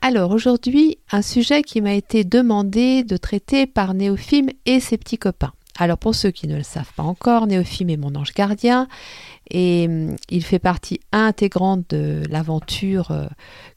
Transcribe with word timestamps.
Alors 0.00 0.30
aujourd'hui, 0.30 0.98
un 1.10 1.22
sujet 1.22 1.62
qui 1.62 1.80
m'a 1.80 1.94
été 1.94 2.24
demandé 2.24 3.02
de 3.02 3.16
traiter 3.16 3.66
par 3.66 3.94
Néophime 3.94 4.50
et 4.64 4.80
ses 4.80 4.98
petits 4.98 5.18
copains. 5.18 5.52
Alors 5.78 5.98
pour 5.98 6.14
ceux 6.14 6.30
qui 6.30 6.48
ne 6.48 6.56
le 6.56 6.62
savent 6.62 6.92
pas 6.94 7.02
encore, 7.02 7.46
Néophime 7.46 7.90
est 7.90 7.96
mon 7.96 8.14
ange 8.14 8.32
gardien 8.32 8.88
et 9.50 9.86
hum, 9.88 10.16
il 10.30 10.42
fait 10.42 10.58
partie 10.58 11.00
intégrante 11.12 11.90
de 11.90 12.22
l'aventure 12.30 13.10
euh, 13.10 13.26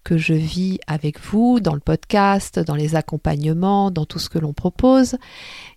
que 0.04 0.18
je 0.18 0.34
vis 0.34 0.80
avec 0.88 1.20
vous 1.20 1.60
dans 1.60 1.74
le 1.74 1.82
podcast, 1.82 2.60
dans 2.60 2.76
les 2.76 2.96
accompagnements, 2.96 3.92
dans 3.92 4.06
tout 4.06 4.20
ce 4.20 4.30
que 4.30 4.40
l'on 4.40 4.54
propose. 4.54 5.18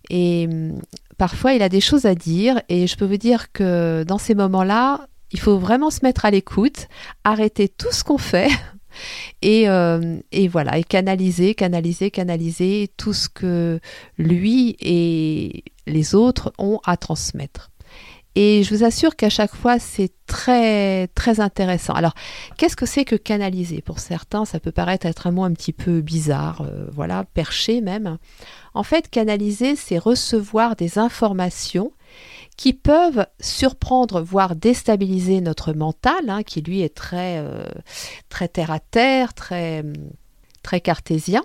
Et 0.09 0.47
hum, 0.49 0.79
parfois 1.17 1.53
il 1.53 1.61
a 1.61 1.69
des 1.69 1.81
choses 1.81 2.05
à 2.05 2.15
dire 2.15 2.61
et 2.69 2.87
je 2.87 2.95
peux 2.95 3.05
vous 3.05 3.17
dire 3.17 3.51
que 3.51 4.03
dans 4.07 4.17
ces 4.17 4.35
moments-là, 4.35 5.07
il 5.31 5.39
faut 5.39 5.57
vraiment 5.57 5.89
se 5.89 5.99
mettre 6.03 6.25
à 6.25 6.31
l'écoute, 6.31 6.87
arrêter 7.23 7.67
tout 7.67 7.91
ce 7.91 8.03
qu'on 8.03 8.17
fait 8.17 8.49
et, 9.41 9.69
euh, 9.69 10.17
et, 10.31 10.47
voilà, 10.47 10.77
et 10.77 10.83
canaliser, 10.83 11.55
canaliser, 11.55 12.11
canaliser 12.11 12.89
tout 12.97 13.13
ce 13.13 13.29
que 13.29 13.79
lui 14.17 14.75
et 14.79 15.63
les 15.87 16.15
autres 16.15 16.53
ont 16.57 16.79
à 16.85 16.97
transmettre. 16.97 17.69
Et 18.35 18.63
je 18.63 18.73
vous 18.73 18.83
assure 18.83 19.15
qu'à 19.15 19.29
chaque 19.29 19.55
fois, 19.55 19.77
c'est 19.77 20.11
très, 20.25 21.07
très 21.09 21.39
intéressant. 21.39 21.93
Alors, 21.93 22.15
qu'est-ce 22.57 22.75
que 22.75 22.87
c'est 22.87 23.05
que 23.05 23.15
canaliser? 23.15 23.81
Pour 23.81 23.99
certains, 23.99 24.45
ça 24.45 24.59
peut 24.59 24.71
paraître 24.71 25.05
être 25.05 25.27
un 25.27 25.31
mot 25.31 25.43
un 25.43 25.53
petit 25.53 25.73
peu 25.73 26.01
bizarre, 26.01 26.61
euh, 26.61 26.87
voilà, 26.91 27.25
perché 27.35 27.79
même. 27.81 28.17
En 28.73 28.81
fait, 28.81 29.07
canaliser, 29.09 29.75
c'est 29.75 29.99
recevoir 29.99 30.75
des 30.75 30.97
informations 30.97 31.91
qui 32.57 32.73
peuvent 32.73 33.25
surprendre, 33.39 34.21
voire 34.21 34.55
déstabiliser 34.55 35.41
notre 35.41 35.73
mental, 35.73 36.29
hein, 36.29 36.43
qui 36.43 36.61
lui 36.61 36.81
est 36.81 36.93
très, 36.93 37.39
euh, 37.39 37.65
très 38.29 38.47
terre 38.47 38.71
à 38.71 38.79
terre, 38.79 39.33
très, 39.33 39.83
très 40.61 40.81
cartésien. 40.81 41.43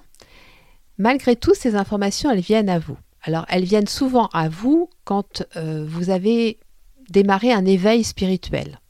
Malgré 0.98 1.36
tout, 1.36 1.54
ces 1.54 1.76
informations, 1.76 2.30
elles 2.30 2.40
viennent 2.40 2.68
à 2.68 2.78
vous. 2.78 2.98
Alors, 3.22 3.46
elles 3.48 3.64
viennent 3.64 3.88
souvent 3.88 4.28
à 4.32 4.48
vous 4.48 4.90
quand 5.04 5.42
euh, 5.56 5.84
vous 5.88 6.10
avez 6.10 6.58
démarré 7.10 7.52
un 7.52 7.64
éveil 7.64 8.04
spirituel. 8.04 8.80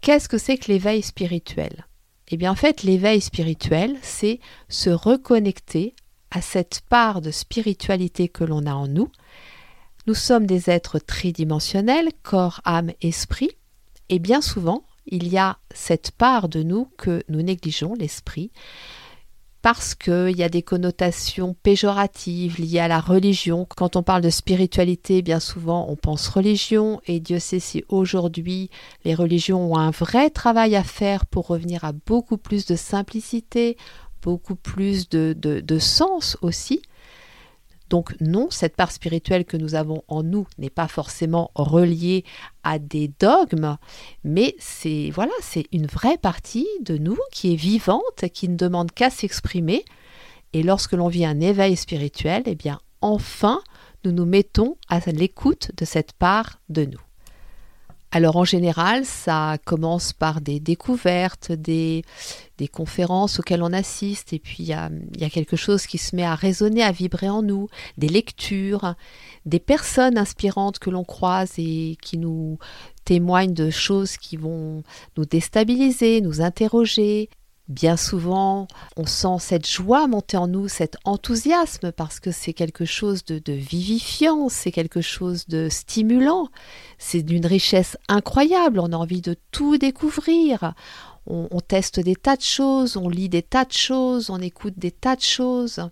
Qu'est-ce 0.00 0.28
que 0.28 0.38
c'est 0.38 0.56
que 0.56 0.70
l'éveil 0.70 1.02
spirituel? 1.02 1.86
Eh 2.28 2.36
bien, 2.36 2.50
en 2.50 2.56
fait, 2.56 2.82
l'éveil 2.82 3.20
spirituel, 3.20 3.96
c'est 4.02 4.40
se 4.68 4.90
reconnecter 4.90 5.94
à 6.30 6.40
cette 6.40 6.80
part 6.88 7.20
de 7.20 7.30
spiritualité 7.30 8.28
que 8.28 8.44
l'on 8.44 8.66
a 8.66 8.72
en 8.72 8.88
nous, 8.88 9.10
nous 10.06 10.14
sommes 10.14 10.46
des 10.46 10.70
êtres 10.70 10.98
tridimensionnels, 10.98 12.08
corps, 12.22 12.60
âme, 12.64 12.90
esprit, 13.00 13.50
et 14.08 14.18
bien 14.18 14.40
souvent, 14.40 14.84
il 15.06 15.28
y 15.28 15.38
a 15.38 15.58
cette 15.72 16.10
part 16.10 16.48
de 16.48 16.62
nous 16.62 16.88
que 16.96 17.22
nous 17.28 17.42
négligeons, 17.42 17.94
l'esprit, 17.94 18.50
parce 19.62 19.94
qu'il 19.94 20.36
y 20.36 20.42
a 20.42 20.48
des 20.48 20.62
connotations 20.62 21.54
péjoratives 21.62 22.60
liées 22.60 22.80
à 22.80 22.88
la 22.88 22.98
religion. 22.98 23.66
Quand 23.76 23.94
on 23.94 24.02
parle 24.02 24.22
de 24.22 24.30
spiritualité, 24.30 25.22
bien 25.22 25.38
souvent 25.38 25.86
on 25.88 25.94
pense 25.94 26.26
religion, 26.28 27.00
et 27.06 27.20
Dieu 27.20 27.38
sait 27.38 27.60
si 27.60 27.84
aujourd'hui 27.88 28.70
les 29.04 29.14
religions 29.14 29.72
ont 29.72 29.78
un 29.78 29.90
vrai 29.90 30.30
travail 30.30 30.74
à 30.74 30.82
faire 30.82 31.26
pour 31.26 31.46
revenir 31.46 31.84
à 31.84 31.92
beaucoup 31.92 32.38
plus 32.38 32.66
de 32.66 32.74
simplicité, 32.74 33.76
beaucoup 34.20 34.56
plus 34.56 35.08
de, 35.08 35.34
de, 35.38 35.60
de 35.60 35.78
sens 35.78 36.36
aussi. 36.42 36.82
Donc 37.92 38.16
non, 38.22 38.48
cette 38.50 38.74
part 38.74 38.90
spirituelle 38.90 39.44
que 39.44 39.58
nous 39.58 39.74
avons 39.74 40.02
en 40.08 40.22
nous 40.22 40.46
n'est 40.56 40.70
pas 40.70 40.88
forcément 40.88 41.50
reliée 41.54 42.24
à 42.62 42.78
des 42.78 43.12
dogmes, 43.20 43.76
mais 44.24 44.54
c'est 44.58 45.10
voilà, 45.12 45.34
c'est 45.42 45.66
une 45.72 45.84
vraie 45.84 46.16
partie 46.16 46.66
de 46.80 46.96
nous 46.96 47.18
qui 47.32 47.52
est 47.52 47.56
vivante, 47.56 48.30
qui 48.32 48.48
ne 48.48 48.56
demande 48.56 48.92
qu'à 48.92 49.10
s'exprimer. 49.10 49.84
Et 50.54 50.62
lorsque 50.62 50.92
l'on 50.92 51.08
vit 51.08 51.26
un 51.26 51.38
éveil 51.40 51.76
spirituel, 51.76 52.44
eh 52.46 52.54
bien 52.54 52.80
enfin, 53.02 53.60
nous 54.06 54.12
nous 54.12 54.24
mettons 54.24 54.78
à 54.88 54.98
l'écoute 55.10 55.70
de 55.76 55.84
cette 55.84 56.14
part 56.14 56.60
de 56.70 56.86
nous. 56.86 57.11
Alors 58.14 58.36
en 58.36 58.44
général, 58.44 59.06
ça 59.06 59.56
commence 59.64 60.12
par 60.12 60.42
des 60.42 60.60
découvertes, 60.60 61.50
des, 61.50 62.04
conférences 62.70 63.40
auxquelles 63.40 63.62
on 63.62 63.72
assiste, 63.72 64.32
et 64.34 64.38
puis 64.38 64.58
il 64.60 64.66
y 64.66 64.74
a, 64.74 65.30
quelque 65.30 65.56
chose 65.56 65.86
qui 65.86 65.98
se 65.98 66.14
met 66.14 66.22
à 66.22 66.36
résonner, 66.36 66.82
à 66.82 66.92
vibrer 66.92 67.28
en 67.28 67.42
nous, 67.42 67.68
des 67.96 68.08
lectures, 68.08 68.94
des 69.46 69.58
personnes 69.58 70.16
inspirantes 70.16 70.78
que 70.78 70.90
l'on 70.90 71.02
croise 71.02 71.54
et 71.58 71.96
qui 72.00 72.18
nous 72.18 72.58
témoignent 73.04 73.54
de 73.54 73.70
choses 73.70 74.16
qui 74.16 74.36
vont 74.36 74.84
nous 75.16 75.24
déstabiliser, 75.24 76.20
nous 76.20 76.40
interroger, 76.40 77.30
Bien 77.68 77.96
souvent, 77.96 78.66
on 78.96 79.06
sent 79.06 79.36
cette 79.38 79.68
joie 79.68 80.08
monter 80.08 80.36
en 80.36 80.48
nous, 80.48 80.66
cet 80.66 80.96
enthousiasme, 81.04 81.92
parce 81.92 82.18
que 82.18 82.32
c'est 82.32 82.52
quelque 82.52 82.84
chose 82.84 83.24
de, 83.24 83.52
vivifiant, 83.52 84.48
c'est 84.48 84.72
quelque 84.72 85.00
chose 85.00 85.46
de 85.46 85.68
stimulant, 85.68 86.48
c'est 86.98 87.22
d'une 87.22 87.46
richesse 87.46 87.96
incroyable, 88.08 88.80
on 88.80 88.92
a 88.92 88.96
envie 88.96 89.20
de 89.20 89.36
tout 89.52 89.78
découvrir, 89.78 90.74
on, 91.26 91.60
teste 91.60 92.00
des 92.00 92.16
tas 92.16 92.36
de 92.36 92.42
choses, 92.42 92.96
on 92.96 93.08
lit 93.08 93.28
des 93.28 93.42
tas 93.42 93.64
de 93.64 93.72
choses, 93.72 94.28
on 94.28 94.40
écoute 94.40 94.74
des 94.76 94.90
tas 94.90 95.14
de 95.14 95.22
choses. 95.22 95.88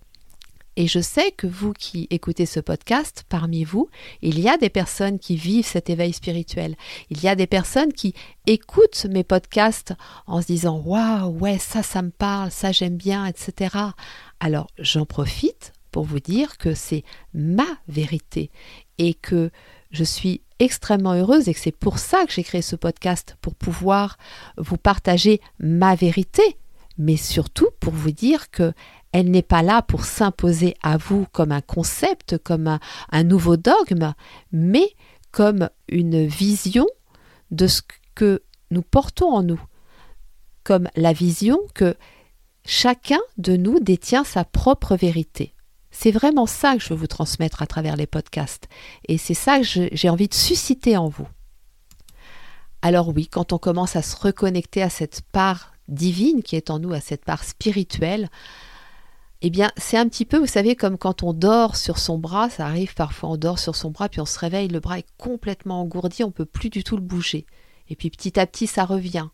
Et 0.80 0.86
je 0.86 1.00
sais 1.00 1.30
que 1.30 1.46
vous 1.46 1.74
qui 1.74 2.06
écoutez 2.08 2.46
ce 2.46 2.58
podcast, 2.58 3.26
parmi 3.28 3.64
vous, 3.64 3.90
il 4.22 4.40
y 4.40 4.48
a 4.48 4.56
des 4.56 4.70
personnes 4.70 5.18
qui 5.18 5.36
vivent 5.36 5.66
cet 5.66 5.90
éveil 5.90 6.14
spirituel. 6.14 6.74
Il 7.10 7.22
y 7.22 7.28
a 7.28 7.34
des 7.34 7.46
personnes 7.46 7.92
qui 7.92 8.14
écoutent 8.46 9.04
mes 9.10 9.22
podcasts 9.22 9.92
en 10.26 10.40
se 10.40 10.46
disant 10.46 10.78
Waouh, 10.78 11.38
ouais, 11.38 11.58
ça, 11.58 11.82
ça 11.82 12.00
me 12.00 12.08
parle, 12.08 12.50
ça, 12.50 12.72
j'aime 12.72 12.96
bien, 12.96 13.26
etc. 13.26 13.76
Alors, 14.40 14.68
j'en 14.78 15.04
profite 15.04 15.74
pour 15.90 16.04
vous 16.04 16.18
dire 16.18 16.56
que 16.56 16.72
c'est 16.72 17.04
ma 17.34 17.68
vérité 17.86 18.50
et 18.96 19.12
que 19.12 19.50
je 19.90 20.04
suis 20.04 20.40
extrêmement 20.60 21.12
heureuse 21.12 21.46
et 21.50 21.52
que 21.52 21.60
c'est 21.60 21.76
pour 21.76 21.98
ça 21.98 22.24
que 22.24 22.32
j'ai 22.32 22.42
créé 22.42 22.62
ce 22.62 22.76
podcast, 22.76 23.36
pour 23.42 23.54
pouvoir 23.54 24.16
vous 24.56 24.78
partager 24.78 25.42
ma 25.58 25.94
vérité, 25.94 26.56
mais 26.96 27.18
surtout 27.18 27.68
pour 27.80 27.92
vous 27.92 28.12
dire 28.12 28.50
que 28.50 28.72
elle 29.12 29.30
n'est 29.30 29.42
pas 29.42 29.62
là 29.62 29.82
pour 29.82 30.04
s'imposer 30.04 30.76
à 30.82 30.96
vous 30.96 31.26
comme 31.32 31.52
un 31.52 31.60
concept, 31.60 32.38
comme 32.38 32.78
un, 33.10 33.24
nouveau 33.24 33.56
dogme, 33.56 34.14
mais 34.52 34.94
comme 35.32 35.68
une 35.88 36.26
vision 36.26 36.86
de 37.50 37.66
ce 37.66 37.82
que 38.14 38.42
nous 38.70 38.82
portons 38.82 39.32
en 39.32 39.42
nous, 39.42 39.60
comme 40.62 40.88
la 40.94 41.12
vision 41.12 41.60
que 41.74 41.96
chacun 42.64 43.20
de 43.36 43.56
nous 43.56 43.80
détient 43.80 44.24
sa 44.24 44.44
propre 44.44 44.96
vérité. 44.96 45.54
C'est 45.90 46.12
vraiment 46.12 46.46
ça 46.46 46.76
que 46.76 46.82
je 46.82 46.90
veux 46.90 47.00
vous 47.00 47.08
transmettre 47.08 47.62
à 47.62 47.66
travers 47.66 47.96
les 47.96 48.06
podcasts, 48.06 48.68
et 49.08 49.18
c'est 49.18 49.34
ça 49.34 49.58
que 49.58 49.64
j'ai 49.64 50.08
envie 50.08 50.28
de 50.28 50.34
susciter 50.34 50.96
en 50.96 51.08
vous. 51.08 51.26
Alors 52.82 53.08
oui, 53.08 53.26
quand 53.26 53.52
on 53.52 53.58
commence 53.58 53.96
à 53.96 54.02
se 54.02 54.16
reconnecter 54.16 54.82
à 54.82 54.88
cette 54.88 55.22
part 55.32 55.72
divine 55.88 56.42
qui 56.42 56.54
est 56.54 56.70
en 56.70 56.78
nous, 56.78 56.92
à 56.92 57.00
cette 57.00 57.24
part 57.24 57.42
spirituelle, 57.44 58.30
eh 59.42 59.50
bien, 59.50 59.70
c'est 59.78 59.96
un 59.96 60.06
petit 60.08 60.26
peu, 60.26 60.36
vous 60.36 60.46
savez, 60.46 60.76
comme 60.76 60.98
quand 60.98 61.22
on 61.22 61.32
dort 61.32 61.76
sur 61.76 61.98
son 61.98 62.18
bras, 62.18 62.50
ça 62.50 62.66
arrive 62.66 62.94
parfois, 62.94 63.30
on 63.30 63.36
dort 63.36 63.58
sur 63.58 63.74
son 63.74 63.90
bras, 63.90 64.08
puis 64.10 64.20
on 64.20 64.26
se 64.26 64.38
réveille, 64.38 64.68
le 64.68 64.80
bras 64.80 64.98
est 64.98 65.06
complètement 65.16 65.80
engourdi, 65.80 66.22
on 66.24 66.30
peut 66.30 66.44
plus 66.44 66.68
du 66.68 66.84
tout 66.84 66.96
le 66.96 67.02
bouger. 67.02 67.46
Et 67.88 67.96
puis 67.96 68.10
petit 68.10 68.38
à 68.38 68.46
petit, 68.46 68.66
ça 68.66 68.84
revient. 68.84 69.28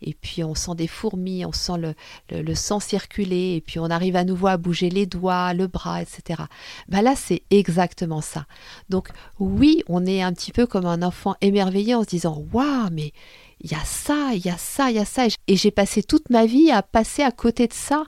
Et 0.00 0.14
puis 0.14 0.44
on 0.44 0.54
sent 0.54 0.76
des 0.76 0.86
fourmis, 0.86 1.44
on 1.44 1.50
sent 1.50 1.76
le, 1.76 1.94
le, 2.30 2.54
sang 2.54 2.78
circuler, 2.78 3.56
et 3.56 3.60
puis 3.60 3.80
on 3.80 3.86
arrive 3.86 4.14
à 4.14 4.22
nouveau 4.22 4.46
à 4.46 4.56
bouger 4.56 4.90
les 4.90 5.06
doigts, 5.06 5.52
le 5.54 5.66
bras, 5.66 6.02
etc. 6.02 6.42
Ben 6.88 7.02
là, 7.02 7.16
c'est 7.16 7.42
exactement 7.50 8.20
ça. 8.20 8.46
Donc 8.88 9.08
oui, 9.40 9.82
on 9.88 10.06
est 10.06 10.22
un 10.22 10.32
petit 10.32 10.52
peu 10.52 10.66
comme 10.66 10.86
un 10.86 11.02
enfant 11.02 11.34
émerveillé 11.40 11.96
en 11.96 12.04
se 12.04 12.08
disant 12.08 12.44
Waouh, 12.52 12.90
mais 12.92 13.12
il 13.60 13.72
y 13.72 13.74
a 13.74 13.84
ça, 13.84 14.30
il 14.34 14.46
y 14.46 14.50
a 14.50 14.56
ça, 14.56 14.90
il 14.90 14.96
y 14.96 15.00
a 15.00 15.04
ça. 15.04 15.26
Et 15.48 15.56
j'ai 15.56 15.72
passé 15.72 16.04
toute 16.04 16.30
ma 16.30 16.46
vie 16.46 16.70
à 16.70 16.82
passer 16.82 17.24
à 17.24 17.32
côté 17.32 17.66
de 17.66 17.72
ça 17.72 18.04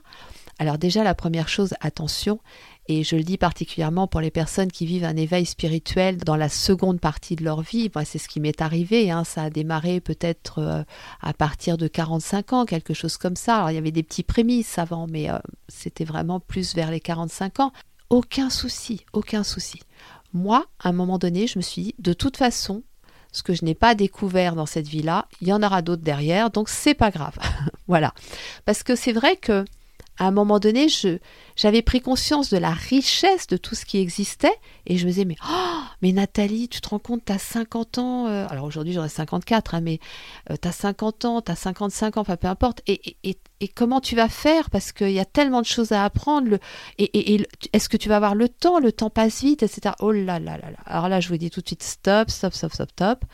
alors 0.61 0.77
déjà, 0.77 1.03
la 1.03 1.15
première 1.15 1.49
chose, 1.49 1.73
attention, 1.81 2.39
Et 2.87 3.03
je 3.03 3.15
le 3.15 3.23
dis 3.23 3.37
particulièrement 3.37 4.05
pour 4.05 4.21
les 4.21 4.29
personnes 4.29 4.71
qui 4.71 4.85
vivent 4.85 5.05
un 5.05 5.15
éveil 5.15 5.47
spirituel 5.47 6.17
dans 6.17 6.35
la 6.35 6.49
seconde 6.49 6.99
partie 6.99 7.35
de 7.35 7.43
leur 7.43 7.61
vie. 7.61 7.89
C'est 8.05 8.19
ce 8.19 8.27
qui 8.27 8.39
m'est 8.39 8.61
arrivé. 8.61 9.09
Hein. 9.09 9.23
Ça 9.23 9.43
a 9.43 9.49
démarré 9.49 10.01
peut-être 10.01 10.59
euh, 10.59 10.83
à 11.19 11.33
partir 11.33 11.77
de 11.77 11.87
45 11.87 12.53
ans, 12.53 12.65
quelque 12.65 12.93
chose 12.93 13.17
comme 13.17 13.35
ça. 13.35 13.55
Alors, 13.55 13.71
il 13.71 13.73
y 13.73 13.79
avait 13.79 13.91
des 13.91 14.03
petits 14.03 14.21
prémices 14.21 14.77
avant, 14.77 15.07
mais 15.07 15.31
euh, 15.31 15.39
c'était 15.67 16.05
vraiment 16.05 16.39
plus 16.39 16.75
vers 16.75 16.91
les 16.91 16.99
45 16.99 17.59
ans. 17.59 17.73
Aucun 18.11 18.51
souci, 18.51 19.03
aucun 19.13 19.43
souci. 19.43 19.79
Moi, 20.31 20.67
à 20.79 20.89
un 20.89 20.93
moment 20.93 21.17
donné, 21.17 21.47
je 21.47 21.57
me 21.57 21.63
suis 21.63 21.81
dit, 21.81 21.95
de 21.97 22.13
toute 22.13 22.37
façon, 22.37 22.83
ce 23.31 23.41
que 23.41 23.55
je 23.55 23.65
n'ai 23.65 23.75
pas 23.75 23.95
découvert 23.95 24.53
dans 24.55 24.67
cette 24.67 24.87
vie-là, 24.87 25.27
il 25.41 25.47
y 25.47 25.53
en 25.53 25.63
aura 25.63 25.81
d'autres 25.81 26.03
derrière, 26.03 26.51
donc 26.51 26.69
c'est 26.69 26.93
pas 26.93 27.09
grave. 27.09 27.37
voilà. 27.87 28.13
Parce 28.65 28.83
que 28.83 28.95
c'est 28.95 29.13
vrai 29.13 29.37
que 29.37 29.65
à 30.21 30.25
un 30.25 30.31
moment 30.31 30.59
donné, 30.59 30.87
je, 30.87 31.17
j'avais 31.55 31.81
pris 31.81 31.99
conscience 31.99 32.51
de 32.51 32.57
la 32.59 32.69
richesse 32.69 33.47
de 33.47 33.57
tout 33.57 33.73
ce 33.73 33.85
qui 33.85 33.97
existait 33.97 34.53
et 34.85 34.95
je 34.95 35.05
me 35.05 35.09
disais, 35.09 35.25
mais, 35.25 35.35
oh, 35.49 35.79
mais 36.03 36.11
Nathalie, 36.11 36.69
tu 36.69 36.79
te 36.79 36.89
rends 36.89 36.99
compte, 36.99 37.25
tu 37.25 37.33
as 37.33 37.39
50 37.39 37.97
ans, 37.97 38.27
euh, 38.27 38.45
alors 38.47 38.65
aujourd'hui 38.65 38.93
j'aurais 38.93 39.09
54, 39.09 39.73
hein, 39.73 39.81
mais 39.81 39.99
euh, 40.51 40.57
tu 40.61 40.67
as 40.67 40.73
50 40.73 41.25
ans, 41.25 41.41
tu 41.41 41.51
as 41.51 41.55
55 41.55 42.17
ans, 42.17 42.21
enfin 42.21 42.37
peu 42.37 42.47
importe, 42.47 42.83
et, 42.85 43.17
et, 43.23 43.67
comment 43.69 43.99
tu 43.99 44.15
vas 44.15 44.29
faire? 44.29 44.69
Parce 44.69 44.91
qu'il 44.91 45.11
y 45.11 45.19
a 45.19 45.25
tellement 45.25 45.61
de 45.61 45.65
choses 45.65 45.91
à 45.91 46.03
apprendre, 46.03 46.49
le, 46.49 46.59
et, 46.99 47.33
et 47.33 47.47
est-ce 47.73 47.89
que 47.89 47.97
tu 47.97 48.07
vas 48.07 48.17
avoir 48.17 48.35
le 48.35 48.47
temps? 48.47 48.77
Le 48.77 48.91
temps 48.91 49.09
passe 49.09 49.41
vite, 49.41 49.63
etc. 49.63 49.95
Oh 50.01 50.11
là 50.11 50.37
là 50.37 50.57
là 50.57 50.69
là. 50.69 50.77
Alors 50.85 51.09
là, 51.09 51.19
je 51.19 51.29
vous 51.29 51.37
dis 51.37 51.49
tout 51.49 51.61
de 51.61 51.67
suite, 51.67 51.81
stop, 51.81 52.29
stop, 52.29 52.53
stop, 52.53 52.73
stop, 52.73 52.91
stop 52.91 53.25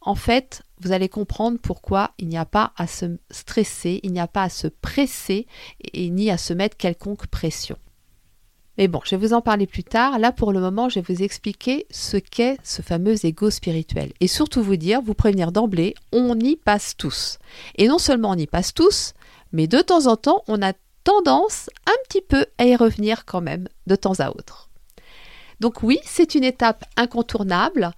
en 0.00 0.14
fait, 0.14 0.62
vous 0.80 0.92
allez 0.92 1.08
comprendre 1.08 1.58
pourquoi 1.60 2.12
il 2.18 2.28
n'y 2.28 2.38
a 2.38 2.46
pas 2.46 2.72
à 2.76 2.86
se 2.86 3.18
stresser, 3.30 4.00
il 4.02 4.12
n'y 4.12 4.20
a 4.20 4.28
pas 4.28 4.44
à 4.44 4.48
se 4.48 4.66
presser 4.66 5.46
et 5.92 6.08
ni 6.10 6.30
à 6.30 6.38
se 6.38 6.54
mettre 6.54 6.76
quelconque 6.76 7.26
pression. 7.26 7.76
Mais 8.78 8.88
bon, 8.88 9.00
je 9.04 9.10
vais 9.10 9.26
vous 9.26 9.34
en 9.34 9.42
parler 9.42 9.66
plus 9.66 9.84
tard. 9.84 10.18
Là, 10.18 10.32
pour 10.32 10.52
le 10.52 10.60
moment, 10.60 10.88
je 10.88 11.00
vais 11.00 11.14
vous 11.14 11.22
expliquer 11.22 11.86
ce 11.90 12.16
qu'est 12.16 12.56
ce 12.62 12.80
fameux 12.80 13.26
ego 13.26 13.50
spirituel. 13.50 14.12
Et 14.20 14.26
surtout 14.26 14.62
vous 14.62 14.76
dire, 14.76 15.02
vous 15.02 15.12
prévenir 15.12 15.52
d'emblée, 15.52 15.94
on 16.12 16.38
y 16.38 16.56
passe 16.56 16.96
tous. 16.96 17.38
Et 17.76 17.88
non 17.88 17.98
seulement 17.98 18.30
on 18.30 18.36
y 18.36 18.46
passe 18.46 18.72
tous, 18.72 19.12
mais 19.52 19.66
de 19.66 19.80
temps 19.80 20.06
en 20.06 20.16
temps, 20.16 20.44
on 20.48 20.62
a 20.62 20.72
tendance 21.04 21.68
un 21.86 21.96
petit 22.08 22.22
peu 22.22 22.46
à 22.56 22.64
y 22.64 22.74
revenir 22.74 23.26
quand 23.26 23.42
même, 23.42 23.68
de 23.86 23.96
temps 23.96 24.18
à 24.18 24.30
autre. 24.30 24.70
Donc 25.60 25.82
oui, 25.82 25.98
c'est 26.04 26.34
une 26.34 26.44
étape 26.44 26.84
incontournable 26.96 27.90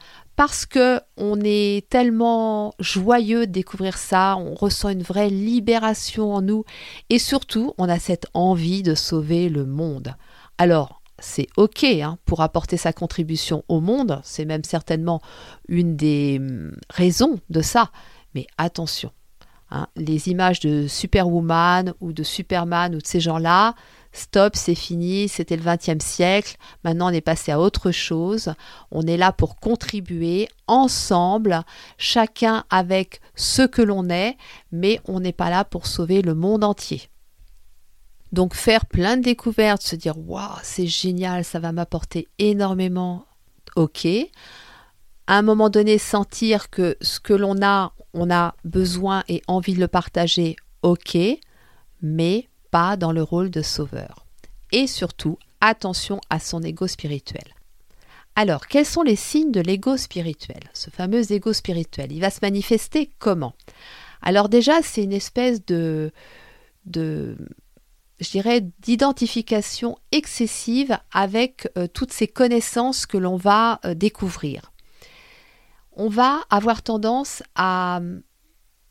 parce 0.45 0.67
que 0.67 0.99
on 1.17 1.39
est 1.45 1.89
tellement 1.89 2.75
joyeux 2.81 3.47
de 3.47 3.53
découvrir 3.53 3.97
ça, 3.97 4.37
on 4.37 4.55
ressent 4.55 4.89
une 4.89 5.05
vraie 5.05 5.31
libération 5.31 6.35
en 6.35 6.43
nous 6.43 6.65
et 7.11 7.21
surtout 7.21 7.75
on 7.79 7.89
a 7.89 8.01
cette 8.01 8.27
envie 8.35 8.83
de 8.83 8.97
sauver 8.97 9.49
le 9.49 9.65
monde. 9.65 10.17
Alors 10.59 11.01
c'est 11.21 11.47
ok 11.57 11.85
hein, 11.85 12.19
pour 12.25 12.41
apporter 12.41 12.77
sa 12.77 12.93
contribution 12.93 13.63
au 13.69 13.79
monde, 13.79 14.21
c'est 14.25 14.45
même 14.45 14.65
certainement 14.65 15.23
une 15.69 15.95
des 15.95 16.39
hum, 16.41 16.75
raisons 16.91 17.39
de 17.49 17.63
ça, 17.63 17.93
mais 18.35 18.49
attention, 18.59 19.13
hein, 19.71 19.87
les 19.95 20.29
images 20.29 20.59
de 20.59 20.89
Superwoman 20.89 21.95
ou 22.01 22.13
de 22.13 22.25
Superman 22.25 22.97
ou 22.97 22.99
de 22.99 23.07
ces 23.07 23.21
gens-là, 23.21 23.77
stop, 24.13 24.57
c'est 24.57 24.75
fini, 24.75 25.29
c'était 25.29 25.57
le 25.57 25.63
XXe 25.65 26.05
siècle, 26.05 26.57
maintenant 26.85 27.11
on 27.11 27.15
est 27.15 27.21
passé 27.21 27.51
à 27.53 27.61
autre 27.61 27.91
chose, 27.91 28.55
on 28.91 29.03
est 29.03 29.17
là 29.17 29.33
pour 29.33 29.57
contribuer 29.57 30.49
ensemble, 30.67 31.63
chacun 31.99 32.65
avec 32.71 33.21
ce 33.35 33.63
que 33.63 33.83
l'on 33.83 34.09
est, 34.11 34.37
mais 34.71 35.01
on 35.07 35.21
n'est 35.21 35.33
pas 35.33 35.51
là 35.51 35.65
pour 35.65 35.87
sauver 35.87 36.23
le 36.23 36.35
monde 36.35 36.65
entier. 36.65 37.03
Donc 38.33 38.55
faire 38.55 38.87
plein 38.87 39.17
de 39.17 39.23
découvertes, 39.23 39.83
se 39.83 39.97
dire 39.97 40.17
waouh, 40.19 40.59
c'est 40.63 40.87
génial, 40.87 41.45
ça 41.45 41.59
va 41.59 41.73
m'apporter 41.73 42.29
énormément, 42.39 43.27
ok. 43.77 44.07
À 45.27 45.39
un 45.39 45.43
moment 45.43 45.71
donné, 45.71 45.99
sentir 45.99 46.69
que 46.69 46.97
ce 47.01 47.21
que 47.21 47.33
l'on 47.35 47.63
a, 47.63 47.93
on 48.13 48.31
a 48.31 48.55
besoin 48.65 49.23
et 49.29 49.43
envie 49.47 49.75
de 49.75 49.81
le 49.81 49.89
partager, 49.89 50.57
ok, 50.83 51.17
mais 52.01 52.49
pas 52.73 52.97
dans 52.97 53.13
le 53.13 53.23
rôle 53.23 53.51
de 53.51 53.63
sauveur. 53.63 54.27
Et 54.73 54.89
surtout, 54.89 55.39
attention 55.61 56.21
à 56.31 56.41
son 56.41 56.61
ego 56.63 56.89
spirituel. 56.89 57.55
Alors, 58.35 58.67
quels 58.67 58.87
sont 58.87 59.03
les 59.03 59.15
signes 59.15 59.53
de 59.53 59.61
l'ego 59.61 59.97
spirituel 59.97 60.63
Ce 60.73 60.89
fameux 60.91 61.31
ego 61.31 61.53
spirituel, 61.53 62.11
il 62.11 62.21
va 62.21 62.31
se 62.31 62.41
manifester 62.43 63.11
comment? 63.19 63.53
Alors 64.23 64.49
déjà, 64.49 64.81
c'est 64.83 65.05
une 65.05 65.13
espèce 65.13 65.65
de, 65.67 66.11
je 66.87 68.31
dirais, 68.31 68.63
d'identification 68.81 69.99
excessive 70.11 70.99
avec 71.13 71.69
euh, 71.77 71.87
toutes 71.93 72.13
ces 72.13 72.29
connaissances 72.29 73.05
que 73.05 73.19
l'on 73.19 73.37
va 73.37 73.81
euh, 73.85 73.95
découvrir. 73.95 74.73
On 75.95 76.09
va 76.09 76.41
avoir 76.49 76.83
tendance 76.83 77.43
à 77.55 78.01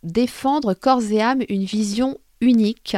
défendre 0.03 0.75
corps 0.75 1.01
et 1.09 1.21
âme 1.21 1.41
une 1.49 1.63
vision 1.63 2.19
unique 2.41 2.95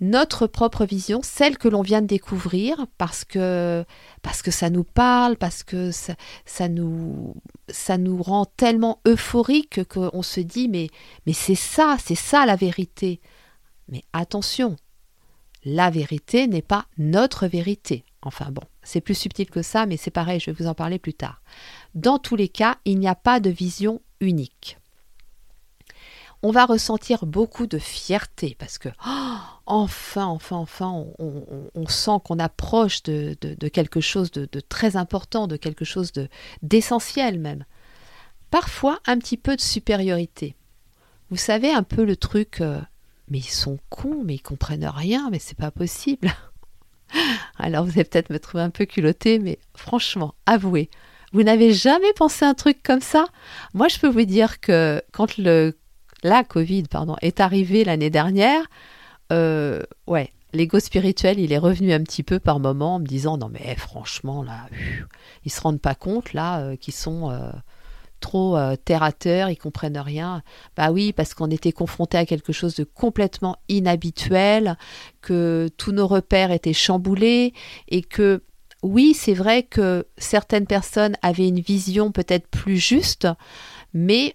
notre 0.00 0.46
propre 0.46 0.84
vision, 0.84 1.20
celle 1.22 1.58
que 1.58 1.68
l'on 1.68 1.82
vient 1.82 2.02
de 2.02 2.06
découvrir, 2.06 2.86
parce 2.98 3.24
que, 3.24 3.84
parce 4.22 4.42
que 4.42 4.50
ça 4.50 4.70
nous 4.70 4.84
parle, 4.84 5.36
parce 5.36 5.62
que 5.62 5.90
ça, 5.90 6.14
ça 6.44 6.68
nous, 6.68 7.34
ça 7.68 7.98
nous 7.98 8.22
rend 8.22 8.44
tellement 8.44 9.00
euphorique 9.06 9.84
qu'on 9.84 10.22
se 10.22 10.40
dit 10.40 10.68
mais, 10.68 10.88
mais 11.26 11.32
c'est 11.32 11.54
ça, 11.54 11.96
c'est 12.02 12.14
ça 12.14 12.46
la 12.46 12.56
vérité. 12.56 13.20
Mais 13.88 14.04
attention, 14.12 14.76
la 15.64 15.90
vérité 15.90 16.46
n'est 16.46 16.62
pas 16.62 16.86
notre 16.98 17.46
vérité. 17.46 18.04
Enfin 18.22 18.50
bon, 18.50 18.62
c'est 18.82 19.00
plus 19.00 19.14
subtil 19.14 19.50
que 19.50 19.62
ça, 19.62 19.86
mais 19.86 19.96
c'est 19.96 20.10
pareil, 20.10 20.40
je 20.40 20.50
vais 20.50 20.62
vous 20.62 20.68
en 20.68 20.74
parler 20.74 20.98
plus 20.98 21.14
tard. 21.14 21.42
Dans 21.94 22.18
tous 22.18 22.36
les 22.36 22.48
cas, 22.48 22.76
il 22.84 22.98
n'y 22.98 23.08
a 23.08 23.14
pas 23.14 23.40
de 23.40 23.50
vision 23.50 24.00
unique 24.20 24.78
on 26.42 26.50
va 26.50 26.66
ressentir 26.66 27.26
beaucoup 27.26 27.66
de 27.66 27.78
fierté 27.78 28.56
parce 28.58 28.78
que 28.78 28.88
oh, 29.06 29.38
enfin, 29.68 30.26
enfin, 30.26 30.56
enfin, 30.56 31.04
on, 31.18 31.86
sent 31.86 32.18
qu'on 32.24 32.38
approche 32.38 33.02
de, 33.02 33.34
quelque 33.68 34.00
chose 34.00 34.30
de, 34.32 34.60
très 34.60 34.96
important, 34.96 35.46
de 35.46 35.56
quelque 35.56 35.84
chose 35.84 36.12
d'essentiel 36.62 37.38
même. 37.38 37.64
Parfois 38.50 38.98
un 39.06 39.18
petit 39.18 39.36
peu 39.36 39.54
de 39.56 39.60
supériorité. 39.60 40.56
Vous 41.30 41.36
savez 41.36 41.70
un 41.70 41.82
peu 41.82 42.04
le 42.04 42.16
truc, 42.16 42.62
euh, 42.62 42.80
mais 43.30 43.38
ils 43.38 43.50
sont 43.50 43.78
cons, 43.90 44.22
mais 44.24 44.36
ils 44.36 44.42
comprennent 44.42 44.86
rien, 44.86 45.28
mais 45.30 45.38
c'est 45.38 45.58
pas 45.58 45.70
possible. 45.70 46.30
Alors 47.58 47.84
vous 47.84 47.92
allez 47.92 48.04
peut-être 48.04 48.30
me 48.30 48.38
trouver 48.38 48.62
un 48.62 48.70
peu 48.70 48.86
culotté, 48.86 49.38
mais 49.38 49.58
franchement, 49.74 50.34
avouez, 50.46 50.88
vous 51.32 51.42
n'avez 51.42 51.74
jamais 51.74 52.12
pensé 52.14 52.46
un 52.46 52.54
truc 52.54 52.82
comme 52.82 53.02
ça? 53.02 53.26
Moi, 53.74 53.88
je 53.88 53.98
peux 53.98 54.08
vous 54.08 54.24
dire 54.24 54.60
que 54.60 55.02
quand 55.12 55.36
la 55.36 56.44
Covid, 56.44 56.84
est 57.20 57.40
arrivée 57.40 57.84
l'année 57.84 58.08
dernière, 58.08 58.64
euh, 59.32 59.82
ouais, 60.06 60.32
l'ego 60.52 60.80
spirituel, 60.80 61.38
il 61.38 61.52
est 61.52 61.58
revenu 61.58 61.92
un 61.92 62.02
petit 62.02 62.22
peu 62.22 62.38
par 62.38 62.60
moment 62.60 62.96
en 62.96 62.98
me 62.98 63.06
disant 63.06 63.36
non 63.36 63.48
mais 63.48 63.74
franchement 63.76 64.42
là, 64.42 64.66
ils 65.44 65.52
se 65.52 65.60
rendent 65.60 65.80
pas 65.80 65.94
compte 65.94 66.32
là 66.32 66.60
euh, 66.60 66.76
qu'ils 66.76 66.94
sont 66.94 67.30
euh, 67.30 67.50
trop 68.20 68.58
terre 68.84 69.02
à 69.02 69.12
terre, 69.12 69.48
ils 69.50 69.56
comprennent 69.56 69.98
rien. 69.98 70.42
Bah 70.76 70.90
oui, 70.90 71.12
parce 71.12 71.34
qu'on 71.34 71.50
était 71.50 71.72
confronté 71.72 72.18
à 72.18 72.26
quelque 72.26 72.52
chose 72.52 72.74
de 72.74 72.84
complètement 72.84 73.56
inhabituel, 73.68 74.76
que 75.20 75.68
tous 75.76 75.92
nos 75.92 76.08
repères 76.08 76.50
étaient 76.50 76.72
chamboulés 76.72 77.52
et 77.88 78.02
que 78.02 78.42
oui, 78.82 79.14
c'est 79.14 79.34
vrai 79.34 79.62
que 79.62 80.06
certaines 80.16 80.66
personnes 80.66 81.16
avaient 81.22 81.48
une 81.48 81.60
vision 81.60 82.12
peut-être 82.12 82.48
plus 82.48 82.78
juste, 82.78 83.28
mais 83.92 84.34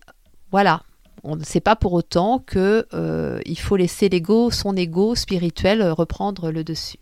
voilà, 0.51 0.83
on 1.23 1.35
ne 1.35 1.43
sait 1.43 1.61
pas 1.61 1.75
pour 1.75 1.93
autant 1.93 2.39
que 2.39 2.85
euh, 2.93 3.39
il 3.45 3.57
faut 3.57 3.75
laisser 3.75 4.09
l'ego, 4.09 4.51
son 4.51 4.75
ego 4.75 5.15
spirituel 5.15 5.81
euh, 5.81 5.93
reprendre 5.93 6.51
le 6.51 6.63
dessus. 6.63 6.97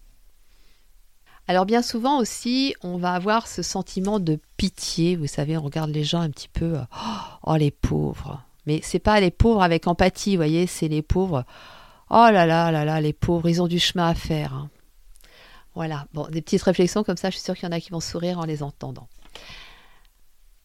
Alors 1.48 1.66
bien 1.66 1.82
souvent 1.82 2.20
aussi, 2.20 2.76
on 2.84 2.98
va 2.98 3.14
avoir 3.14 3.48
ce 3.48 3.64
sentiment 3.64 4.20
de 4.20 4.40
pitié. 4.58 5.16
Vous 5.16 5.28
savez, 5.28 5.58
on 5.58 5.62
regarde 5.62 5.90
les 5.90 6.04
gens 6.04 6.22
un 6.22 6.30
petit 6.30 6.48
peu, 6.48 6.78
euh, 6.78 6.84
oh 7.44 7.56
les 7.56 7.72
pauvres. 7.72 8.42
Mais 8.68 8.80
c'est 8.84 9.00
pas 9.00 9.20
les 9.20 9.32
pauvres 9.32 9.64
avec 9.64 9.88
empathie, 9.88 10.32
vous 10.32 10.38
voyez, 10.38 10.68
c'est 10.68 10.88
les 10.88 11.02
pauvres. 11.02 11.44
Oh 12.12 12.28
là 12.32 12.46
là 12.46 12.72
là 12.72 12.86
là, 12.86 13.02
les 13.02 13.14
pauvres, 13.14 13.50
ils 13.50 13.62
ont 13.62 13.68
du 13.68 13.80
chemin 13.80 14.08
à 14.08 14.14
faire. 14.14 14.54
Hein. 14.54 14.70
Voilà. 15.74 16.06
Bon, 16.14 16.28
des 16.30 16.42
petites 16.42 16.62
réflexions 16.62 17.04
comme 17.04 17.18
ça, 17.18 17.30
je 17.30 17.38
suis 17.38 17.44
sûre 17.44 17.56
qu'il 17.56 17.64
y 17.64 17.68
en 17.68 17.72
a 17.72 17.80
qui 17.80 17.90
vont 17.90 18.00
sourire 18.00 18.40
en 18.40 18.46
les 18.46 18.62
entendant. 18.62 19.08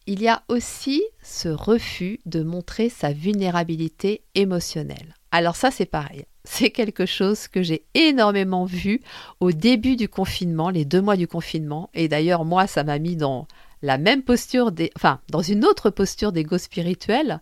Il 0.09 0.21
y 0.21 0.29
a 0.29 0.41
aussi 0.47 1.03
ce 1.21 1.49
refus 1.49 2.21
de 2.25 2.41
montrer 2.41 2.87
sa 2.87 3.11
vulnérabilité 3.11 4.23
émotionnelle. 4.35 5.15
Alors 5.31 5.57
ça 5.57 5.69
c'est 5.69 5.85
pareil, 5.85 6.23
c'est 6.45 6.71
quelque 6.71 7.05
chose 7.05 7.49
que 7.49 7.61
j'ai 7.61 7.83
énormément 7.93 8.63
vu 8.63 9.01
au 9.41 9.51
début 9.51 9.97
du 9.97 10.07
confinement, 10.07 10.69
les 10.69 10.85
deux 10.85 11.01
mois 11.01 11.17
du 11.17 11.27
confinement, 11.27 11.89
et 11.93 12.07
d'ailleurs 12.07 12.45
moi 12.45 12.67
ça 12.67 12.85
m'a 12.85 12.99
mis 12.99 13.17
dans 13.17 13.47
la 13.81 13.97
même 13.97 14.23
posture, 14.23 14.71
des, 14.71 14.91
enfin 14.95 15.19
dans 15.29 15.41
une 15.41 15.65
autre 15.65 15.89
posture 15.89 16.31
d'égo 16.31 16.57
spirituel, 16.57 17.41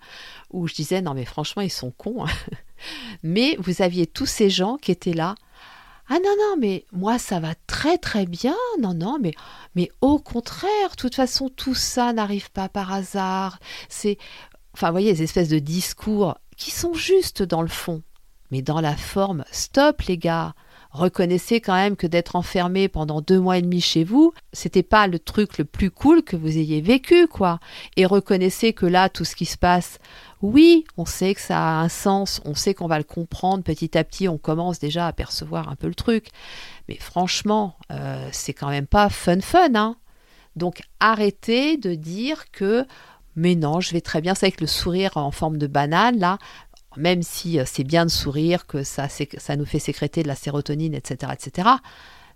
où 0.52 0.68
je 0.68 0.74
disais 0.74 1.04
non 1.04 1.14
mais 1.14 1.26
franchement 1.26 1.62
ils 1.62 1.70
sont 1.70 1.92
cons, 1.92 2.26
hein. 2.26 2.32
mais 3.22 3.58
vous 3.60 3.84
aviez 3.84 4.08
tous 4.08 4.26
ces 4.26 4.50
gens 4.50 4.78
qui 4.78 4.92
étaient 4.92 5.14
là, 5.14 5.36
Ah 6.08 6.20
non, 6.24 6.36
non, 6.38 6.58
mais 6.60 6.86
moi 6.92 7.18
ça 7.18 7.40
va 7.40 7.56
très 7.68 7.98
très 7.98 8.26
bien. 8.26 8.56
Non, 8.80 8.94
non, 8.94 9.18
mais, 9.76 9.92
au 10.02 10.20
contraire, 10.20 10.92
de 10.92 10.96
toute 10.96 11.16
façon, 11.16 11.50
tout 11.50 11.76
ça 11.76 12.14
n'arrive 12.14 12.52
pas 12.52 12.70
par 12.70 12.94
hasard. 12.94 13.60
C'est. 13.90 14.18
Enfin, 14.74 14.88
vous 14.88 14.94
voyez, 14.94 15.14
les 15.14 15.24
espèces 15.24 15.50
de 15.50 15.60
discours 15.60 16.38
qui 16.58 16.72
sont 16.72 16.94
justes 16.94 17.44
dans 17.44 17.62
le 17.62 17.68
fond. 17.68 18.04
Mais 18.52 18.62
dans 18.62 18.82
la 18.82 18.96
forme, 18.96 19.46
stop 19.52 20.02
les 20.04 20.18
gars 20.18 20.54
reconnaissez 20.96 21.62
quand 21.62 21.76
même 21.76 21.96
que 21.96 22.08
d'être 22.08 22.36
enfermé 22.36 22.88
pendant 22.88 23.22
deux 23.22 23.40
mois 23.40 23.58
et 23.58 23.62
demi 23.62 23.82
chez 23.82 24.04
vous, 24.04 24.34
c'était 24.54 24.84
pas 24.84 25.08
le 25.08 25.20
truc 25.20 25.58
le 25.58 25.66
plus 25.66 25.92
cool 25.92 26.24
que 26.24 26.36
vous 26.36 26.58
ayez 26.58 26.82
vécu, 26.82 27.28
quoi. 27.28 27.60
Et 27.98 28.06
reconnaissez 28.06 28.74
que 28.74 28.86
là, 28.86 29.10
tout 29.10 29.26
ce 29.26 29.36
qui 29.36 29.46
se 29.46 29.58
passe, 29.58 30.00
oui, 30.42 30.86
on 30.98 31.06
sait 31.06 31.36
que 31.36 31.42
ça 31.42 31.60
a 31.60 31.82
un 31.82 31.90
sens, 31.90 32.42
on 32.46 32.56
sait 32.56 32.74
qu'on 32.74 32.88
va 32.88 32.98
le 32.98 33.04
comprendre 33.04 33.64
petit 33.64 33.98
à 33.98 34.04
petit, 34.04 34.28
on 34.28 34.38
commence 34.38 34.80
déjà 34.80 35.08
à 35.08 35.14
percevoir 35.14 35.70
un 35.70 35.76
peu 35.76 35.88
le 35.88 35.96
truc. 35.96 36.30
Mais 36.88 36.98
franchement, 36.98 37.78
euh, 37.92 38.28
c'est 38.32 38.54
quand 38.54 38.70
même 38.70 38.88
pas 38.88 39.10
fun 39.10 39.42
fun, 39.42 39.76
hein. 39.76 39.98
Donc 40.56 40.82
arrêtez 41.02 41.76
de 41.78 41.96
dire 41.96 42.50
que 42.52 42.86
mais 43.36 43.56
non, 43.56 43.82
je 43.82 43.92
vais 43.92 44.02
très 44.02 44.22
bien. 44.22 44.34
C'est 44.34 44.46
avec 44.46 44.62
le 44.62 44.68
sourire 44.68 45.18
en 45.18 45.32
forme 45.32 45.58
de 45.58 45.68
banane, 45.68 46.18
là 46.18 46.38
même 46.98 47.24
si 47.24 47.60
euh, 47.60 47.64
c'est 47.66 47.84
bien 47.84 48.06
de 48.06 48.12
sourire, 48.12 48.68
que 48.68 48.84
ça, 48.84 49.08
nous 49.58 49.66
fait 49.66 49.80
sécréter 49.80 50.24
de 50.24 50.28
la 50.28 50.36
sérotonine, 50.36 50.94
etc., 50.94 51.32
etc. 51.34 51.70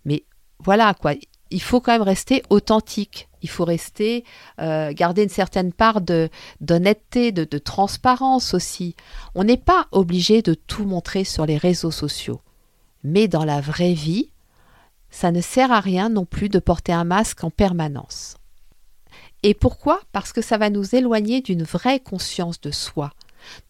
Mais 0.06 0.24
voilà, 0.60 0.94
quoi. 0.94 1.14
Il 1.52 1.62
faut 1.62 1.82
quand 1.82 1.94
même 1.94 2.04
rester 2.04 2.44
authentique. 2.52 3.28
Il 3.42 3.50
faut 3.50 3.66
rester, 3.66 4.24
euh, 4.62 4.94
garder 4.94 5.24
une 5.24 5.30
certaine 5.30 5.74
part 5.74 6.00
de 6.02 6.30
d'honnêteté, 6.62 7.32
de 7.32 7.58
transparence 7.58 8.54
aussi. 8.54 8.96
On 9.34 9.46
n'est 9.46 9.58
pas 9.58 9.88
obligé 9.92 10.44
de 10.44 10.54
tout 10.54 10.86
montrer 10.86 11.24
sur 11.24 11.48
les 11.48 11.58
réseaux 11.58 11.92
sociaux. 11.92 12.42
Mais 13.04 13.28
dans 13.28 13.46
la 13.46 13.62
vraie 13.62 13.94
vie, 13.94 14.32
ça 15.10 15.32
ne 15.32 15.42
sert 15.42 15.72
à 15.72 15.80
rien 15.80 16.10
non 16.10 16.26
plus 16.26 16.50
de 16.50 16.60
porter 16.60 16.92
un 16.92 17.04
masque 17.04 17.44
en 17.44 17.50
permanence. 17.50 18.36
Et 19.44 19.54
pourquoi? 19.54 20.02
Parce 20.12 20.34
que 20.34 20.42
ça 20.42 20.58
va 20.58 20.70
nous 20.70 20.96
éloigner 20.96 21.42
d'une 21.42 21.64
vraie 21.64 22.00
conscience 22.00 22.60
de 22.62 22.72
soi, 22.72 23.12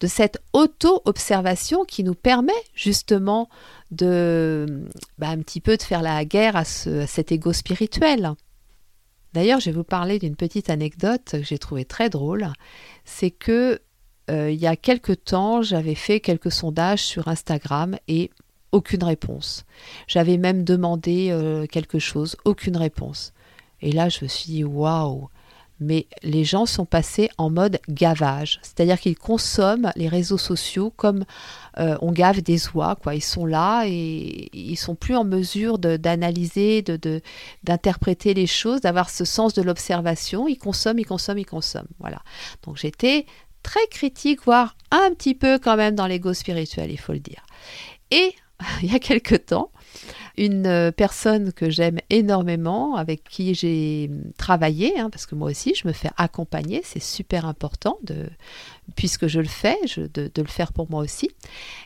de 0.00 0.06
cette 0.06 0.42
auto-observation 0.52 1.84
qui 1.84 2.04
nous 2.04 2.14
permet 2.14 2.52
justement 2.74 3.48
de 3.90 4.84
bah, 5.18 5.30
un 5.30 5.40
peu 5.62 5.76
de 5.76 5.82
faire 5.82 6.02
la 6.02 6.24
guerre 6.24 6.56
à, 6.56 6.64
cet 6.64 7.32
ego 7.32 7.52
spirituel. 7.52 8.32
D'ailleurs, 9.32 9.60
je 9.60 9.66
vais 9.66 9.76
vous 9.76 9.84
parler 9.84 10.18
d'une 10.18 10.36
petite 10.36 10.70
anecdote 10.70 11.22
que 11.32 11.42
j'ai 11.42 11.58
trouvée 11.58 11.84
très 11.84 12.10
drôle. 12.10 12.48
C'est 13.04 13.30
que 13.30 13.80
euh, 14.30 14.50
il 14.50 14.58
y 14.58 14.66
a 14.66 14.76
quelque 14.76 15.12
temps, 15.12 15.62
j'avais 15.62 15.94
fait 15.94 16.20
quelques 16.20 16.52
sondages 16.52 17.02
sur 17.02 17.28
Instagram 17.28 17.96
et 18.08 18.30
aucune 18.72 19.04
réponse. 19.04 19.64
J'avais 20.06 20.36
même 20.36 20.64
demandé 20.64 21.28
euh, 21.30 21.66
quelque 21.66 21.98
chose, 21.98 22.36
aucune 22.44 22.76
réponse. 22.76 23.32
Et 23.82 23.92
là, 23.92 24.08
je 24.08 24.24
me 24.24 24.28
suis 24.28 24.46
dit 24.46 24.64
waouh, 24.64 25.28
mais 25.80 26.06
les 26.22 26.44
gens 26.44 26.66
sont 26.66 26.84
passés 26.84 27.30
en 27.38 27.50
mode 27.50 27.80
gavage, 27.88 28.60
c'est-à-dire 28.62 29.00
qu'ils 29.00 29.16
consomment 29.16 29.92
les 29.96 30.08
réseaux 30.08 30.38
sociaux 30.38 30.92
comme 30.96 31.24
euh, 31.78 31.96
on 32.02 32.12
gave 32.12 32.42
des 32.42 32.68
oies, 32.74 32.96
quoi. 33.02 33.14
Ils 33.14 33.22
sont 33.22 33.46
là 33.46 33.84
et 33.86 34.50
ils 34.52 34.76
sont 34.76 34.94
plus 34.94 35.16
en 35.16 35.24
mesure 35.24 35.78
d'analyser, 35.78 36.82
de, 36.82 37.22
d'interpréter 37.64 38.34
les 38.34 38.46
choses, 38.46 38.82
d'avoir 38.82 39.08
ce 39.08 39.24
sens 39.24 39.54
de 39.54 39.62
l'observation. 39.62 40.48
Ils 40.48 40.58
consomment, 40.58 40.98
ils 40.98 41.06
consomment, 41.06 41.38
ils 41.38 41.46
consomment. 41.46 41.88
Voilà. 41.98 42.20
Donc 42.64 42.76
j'étais 42.76 43.26
très 43.62 43.86
critique, 43.90 44.44
voire 44.44 44.76
un 44.90 45.10
petit 45.14 45.34
peu 45.34 45.58
quand 45.58 45.76
même 45.76 45.94
dans 45.94 46.06
l'ego 46.06 46.34
spirituel, 46.34 46.90
il 46.90 46.98
faut 46.98 47.12
le 47.12 47.20
dire. 47.20 47.44
Et 48.10 48.34
il 48.82 48.92
y 48.92 48.94
a 48.94 48.98
quelque 48.98 49.34
temps, 49.34 49.70
une 50.40 50.66
euh, 50.66 50.90
personne 50.90 51.52
que 51.52 51.68
j'aime 51.68 51.98
énormément, 52.08 52.96
avec 52.96 53.24
qui 53.24 53.54
j'ai 53.54 54.10
travaillé, 54.38 54.98
hein, 54.98 55.10
parce 55.10 55.26
que 55.26 55.34
moi 55.34 55.50
aussi 55.50 55.74
je 55.74 55.86
me 55.86 55.92
fais 55.92 56.08
accompagner, 56.16 56.80
c'est 56.82 57.02
super 57.02 57.44
important 57.44 57.98
puisque 58.96 59.26
je 59.26 59.38
le 59.38 59.46
fais, 59.46 59.76
de, 59.96 60.30
le 60.36 60.48
faire 60.48 60.72
pour 60.72 60.90
moi 60.90 61.02
aussi. 61.02 61.30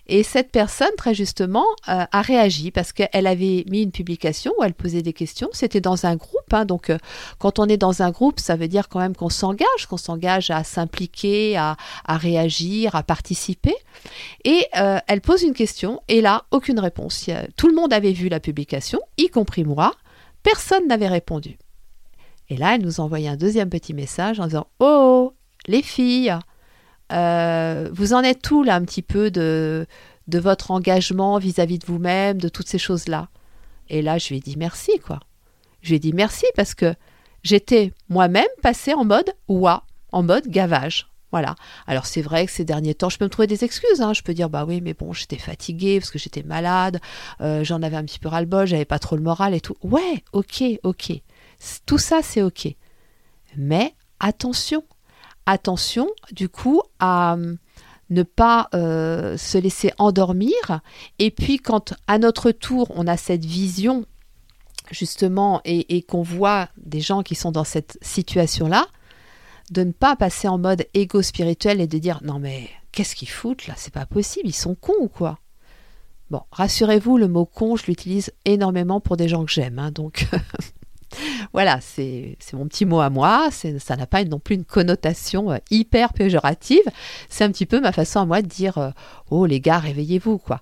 Et 0.06 0.22
cette 0.22 0.50
personne, 0.50 0.94
très 0.96 1.14
justement, 1.14 1.66
euh, 1.88 2.04
a 2.10 2.22
réagi 2.22 2.70
parce 2.70 2.92
qu'elle 2.92 3.26
avait 3.26 3.64
mis 3.68 3.82
une 3.82 3.90
publication 3.90 4.52
où 4.58 4.64
elle 4.64 4.72
posait 4.72 5.02
des 5.02 5.12
questions. 5.12 5.48
C'était 5.52 5.80
dans 5.80 6.06
un 6.06 6.16
groupe, 6.16 6.52
hein, 6.52 6.64
donc 6.64 6.90
euh, 6.90 6.98
quand 7.38 7.58
on 7.58 7.66
est 7.66 7.76
dans 7.76 8.02
un 8.02 8.10
groupe, 8.10 8.40
ça 8.40 8.56
veut 8.56 8.68
dire 8.68 8.88
quand 8.88 9.00
même 9.00 9.16
qu'on 9.16 9.28
s'engage, 9.28 9.86
qu'on 9.88 9.96
s'engage 9.96 10.50
à 10.50 10.64
s'impliquer, 10.64 11.56
à, 11.56 11.76
réagir, 12.08 12.94
à 12.94 13.02
participer. 13.02 13.74
Et 14.44 14.66
elle 14.72 15.20
pose 15.20 15.42
une 15.42 15.54
question 15.54 16.00
et 16.08 16.20
là, 16.20 16.44
aucune 16.50 16.78
réponse. 16.78 17.28
Tout 17.56 17.68
le 17.68 17.74
monde 17.74 17.92
avait 17.92 18.12
vu 18.12 18.28
la 18.28 18.40
publication, 18.44 19.00
y 19.18 19.28
compris 19.28 19.64
moi. 19.64 19.92
Personne 20.42 20.86
n'avait 20.86 21.08
répondu. 21.08 21.58
Et 22.48 22.56
là, 22.56 22.74
elle 22.74 22.82
nous 22.82 23.00
envoyait 23.00 23.28
un 23.28 23.36
deuxième 23.36 23.70
petit 23.70 23.94
message 23.94 24.38
en 24.38 24.46
disant 24.46 24.66
Oh, 24.78 25.32
les 25.66 25.82
filles, 25.82 26.36
euh, 27.12 27.88
vous 27.92 28.12
en 28.12 28.22
êtes 28.22 28.50
où 28.50 28.62
là 28.62 28.76
un 28.76 28.84
petit 28.84 29.02
peu 29.02 29.30
de, 29.30 29.86
de 30.28 30.38
votre 30.38 30.70
engagement 30.70 31.38
vis-à-vis 31.38 31.78
de 31.78 31.86
vous-même, 31.86 32.38
de 32.38 32.48
toutes 32.48 32.68
ces 32.68 32.78
choses-là? 32.78 33.28
Et 33.88 34.02
là, 34.02 34.18
je 34.18 34.28
lui 34.28 34.36
ai 34.36 34.40
dit 34.40 34.56
merci, 34.56 34.98
quoi. 35.00 35.20
Je 35.80 35.88
lui 35.88 35.96
ai 35.96 35.98
dit 35.98 36.12
merci 36.12 36.46
parce 36.54 36.74
que 36.74 36.94
j'étais 37.42 37.92
moi-même 38.08 38.44
passée 38.62 38.94
en 38.94 39.04
mode 39.04 39.32
ouah, 39.48 39.84
en 40.12 40.22
mode 40.22 40.48
gavage. 40.48 41.08
Voilà. 41.34 41.56
Alors 41.88 42.06
c'est 42.06 42.22
vrai 42.22 42.46
que 42.46 42.52
ces 42.52 42.64
derniers 42.64 42.94
temps, 42.94 43.08
je 43.08 43.18
peux 43.18 43.24
me 43.24 43.28
trouver 43.28 43.48
des 43.48 43.64
excuses. 43.64 44.00
Hein. 44.00 44.12
Je 44.12 44.22
peux 44.22 44.34
dire 44.34 44.48
bah 44.48 44.64
oui, 44.64 44.80
mais 44.80 44.94
bon, 44.94 45.12
j'étais 45.12 45.36
fatiguée 45.36 45.98
parce 45.98 46.12
que 46.12 46.18
j'étais 46.20 46.44
malade, 46.44 47.00
euh, 47.40 47.64
j'en 47.64 47.82
avais 47.82 47.96
un 47.96 48.04
petit 48.04 48.20
peu 48.20 48.28
ras-le-bol, 48.28 48.68
j'avais 48.68 48.84
pas 48.84 49.00
trop 49.00 49.16
le 49.16 49.22
moral 49.22 49.52
et 49.52 49.60
tout. 49.60 49.74
Ouais, 49.82 50.22
ok, 50.32 50.62
ok. 50.84 51.12
Tout 51.86 51.98
ça, 51.98 52.20
c'est 52.22 52.40
ok. 52.40 52.68
Mais 53.56 53.96
attention, 54.20 54.84
attention 55.44 56.08
du 56.30 56.48
coup 56.48 56.82
à 57.00 57.34
euh, 57.34 57.56
ne 58.10 58.22
pas 58.22 58.68
euh, 58.72 59.36
se 59.36 59.58
laisser 59.58 59.90
endormir. 59.98 60.82
Et 61.18 61.32
puis 61.32 61.56
quand 61.56 61.94
à 62.06 62.18
notre 62.20 62.52
tour 62.52 62.92
on 62.94 63.08
a 63.08 63.16
cette 63.16 63.44
vision 63.44 64.06
justement 64.92 65.60
et, 65.64 66.02
qu'on 66.02 66.22
voit 66.22 66.68
des 66.76 67.00
gens 67.00 67.24
qui 67.24 67.34
sont 67.34 67.50
dans 67.50 67.64
cette 67.64 67.98
situation-là, 68.02 68.86
de 69.74 69.84
ne 69.84 69.92
pas 69.92 70.16
passer 70.16 70.48
en 70.48 70.56
mode 70.56 70.86
égo 70.94 71.20
spirituel 71.20 71.80
et 71.80 71.86
de 71.86 71.98
dire 71.98 72.20
non 72.22 72.38
mais 72.38 72.70
qu'est-ce 72.92 73.16
qu'ils 73.16 73.28
foutent 73.28 73.66
là, 73.66 73.74
c'est 73.76 73.92
pas 73.92 74.06
possible, 74.06 74.48
ils 74.48 74.52
sont 74.52 74.74
cons 74.74 74.94
ou 75.00 75.08
quoi? 75.08 75.38
Bon, 76.30 76.42
rassurez-vous, 76.52 77.18
le 77.18 77.28
mot 77.28 77.44
con, 77.44 77.76
je 77.76 77.86
l'utilise 77.86 78.32
énormément 78.44 79.00
pour 79.00 79.16
des 79.16 79.28
gens 79.28 79.44
que 79.44 79.52
j'aime, 79.52 79.78
hein, 79.78 79.90
donc 79.90 80.26
voilà, 81.52 81.80
c'est 81.80 82.36
mon 82.52 82.66
petit 82.66 82.86
mot 82.86 83.00
à 83.00 83.10
moi. 83.10 83.50
Ça 83.50 83.96
n'a 83.96 84.06
pas 84.06 84.24
non 84.24 84.38
plus 84.38 84.54
une 84.54 84.64
connotation 84.64 85.52
euh, 85.52 85.58
hyper 85.70 86.12
péjorative. 86.12 86.84
C'est 87.28 87.44
un 87.44 87.50
petit 87.50 87.66
peu 87.66 87.80
ma 87.80 87.92
façon 87.92 88.20
à 88.20 88.26
moi 88.26 88.42
de 88.42 88.48
dire 88.48 88.78
euh, 88.78 88.90
Oh 89.30 89.46
les 89.46 89.60
gars, 89.60 89.78
réveillez-vous, 89.78 90.38
quoi. 90.38 90.60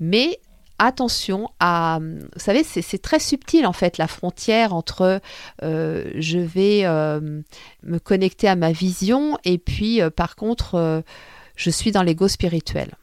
Mais 0.00 0.40
attention 0.78 1.50
à. 1.60 1.98
Vous 2.00 2.40
savez, 2.40 2.62
c'est 2.64 2.98
très 3.02 3.18
subtil 3.18 3.66
en 3.66 3.72
fait 3.72 3.98
la 3.98 4.06
frontière 4.06 4.74
entre 4.74 5.20
euh, 5.62 6.10
je 6.14 6.38
vais 6.38 6.84
me 7.82 7.98
connecter 7.98 8.48
à 8.48 8.56
ma 8.56 8.72
vision 8.72 9.38
et 9.44 9.58
puis 9.58 10.00
par 10.14 10.36
contre 10.36 11.02
je 11.56 11.70
suis 11.70 11.92
dans 11.92 12.02
l'ego 12.02 12.28
spirituel. 12.28 12.94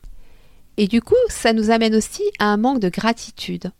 Et 0.77 0.87
du 0.87 1.01
coup, 1.01 1.15
ça 1.29 1.53
nous 1.53 1.69
amène 1.69 1.95
aussi 1.95 2.23
à 2.39 2.45
un 2.45 2.57
manque 2.57 2.79
de 2.79 2.89
gratitude. 2.89 3.71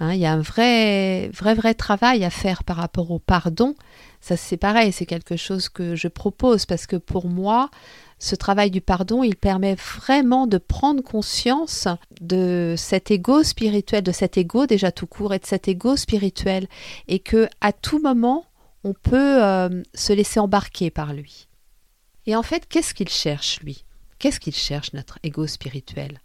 Hein, 0.00 0.12
il 0.12 0.20
y 0.20 0.26
a 0.26 0.32
un 0.32 0.40
vrai, 0.40 1.28
vrai, 1.28 1.54
vrai 1.54 1.72
travail 1.72 2.24
à 2.24 2.30
faire 2.30 2.64
par 2.64 2.76
rapport 2.76 3.10
au 3.10 3.18
pardon. 3.18 3.74
Ça, 4.20 4.36
c'est 4.36 4.58
pareil, 4.58 4.92
c'est 4.92 5.06
quelque 5.06 5.36
chose 5.36 5.68
que 5.68 5.94
je 5.94 6.08
propose 6.08 6.66
parce 6.66 6.86
que 6.86 6.96
pour 6.96 7.28
moi, 7.28 7.70
ce 8.18 8.34
travail 8.34 8.70
du 8.70 8.80
pardon, 8.80 9.22
il 9.22 9.36
permet 9.36 9.74
vraiment 9.74 10.46
de 10.46 10.58
prendre 10.58 11.02
conscience 11.02 11.86
de 12.20 12.74
cet 12.76 13.10
ego 13.10 13.42
spirituel, 13.42 14.02
de 14.02 14.12
cet 14.12 14.38
ego 14.38 14.66
déjà 14.66 14.90
tout 14.90 15.06
court 15.06 15.34
et 15.34 15.38
de 15.38 15.46
cet 15.46 15.68
ego 15.68 15.96
spirituel, 15.96 16.66
et 17.08 17.18
que 17.18 17.48
à 17.60 17.72
tout 17.72 18.00
moment, 18.00 18.46
on 18.84 18.94
peut 18.94 19.42
euh, 19.44 19.82
se 19.94 20.12
laisser 20.12 20.40
embarquer 20.40 20.90
par 20.90 21.12
lui. 21.12 21.48
Et 22.26 22.34
en 22.34 22.42
fait, 22.42 22.66
qu'est-ce 22.68 22.94
qu'il 22.94 23.08
cherche 23.08 23.60
lui? 23.60 23.84
Qu'est-ce 24.18 24.40
qu'il 24.40 24.54
cherche 24.54 24.92
notre 24.94 25.18
ego 25.22 25.46
spirituel? 25.46 26.20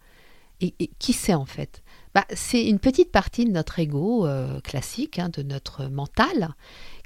Et 0.62 0.92
qui 1.00 1.12
c'est 1.12 1.34
en 1.34 1.46
fait? 1.46 1.82
Bah, 2.14 2.26
c'est 2.34 2.64
une 2.64 2.78
petite 2.78 3.12
partie 3.12 3.46
de 3.46 3.52
notre 3.52 3.80
ego 3.80 4.28
euh, 4.28 4.60
classique, 4.62 5.18
hein, 5.18 5.30
de 5.30 5.42
notre 5.42 5.86
mental, 5.86 6.54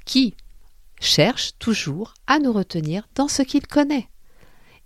qui 0.04 0.34
cherche 1.00 1.52
toujours 1.58 2.12
à 2.26 2.38
nous 2.38 2.52
retenir 2.52 3.08
dans 3.14 3.28
ce 3.28 3.42
qu'il 3.42 3.66
connaît. 3.66 4.08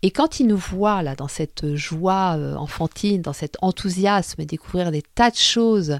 Et 0.03 0.11
quand 0.11 0.41
il 0.41 0.47
nous 0.47 0.57
voit 0.57 1.03
là 1.03 1.15
dans 1.15 1.29
cette 1.29 1.75
joie 1.75 2.37
euh, 2.39 2.55
enfantine, 2.57 3.21
dans 3.21 3.33
cet 3.33 3.57
enthousiasme, 3.61 4.45
découvrir 4.45 4.91
des 4.91 5.03
tas 5.03 5.31
de 5.31 5.37
choses 5.37 5.99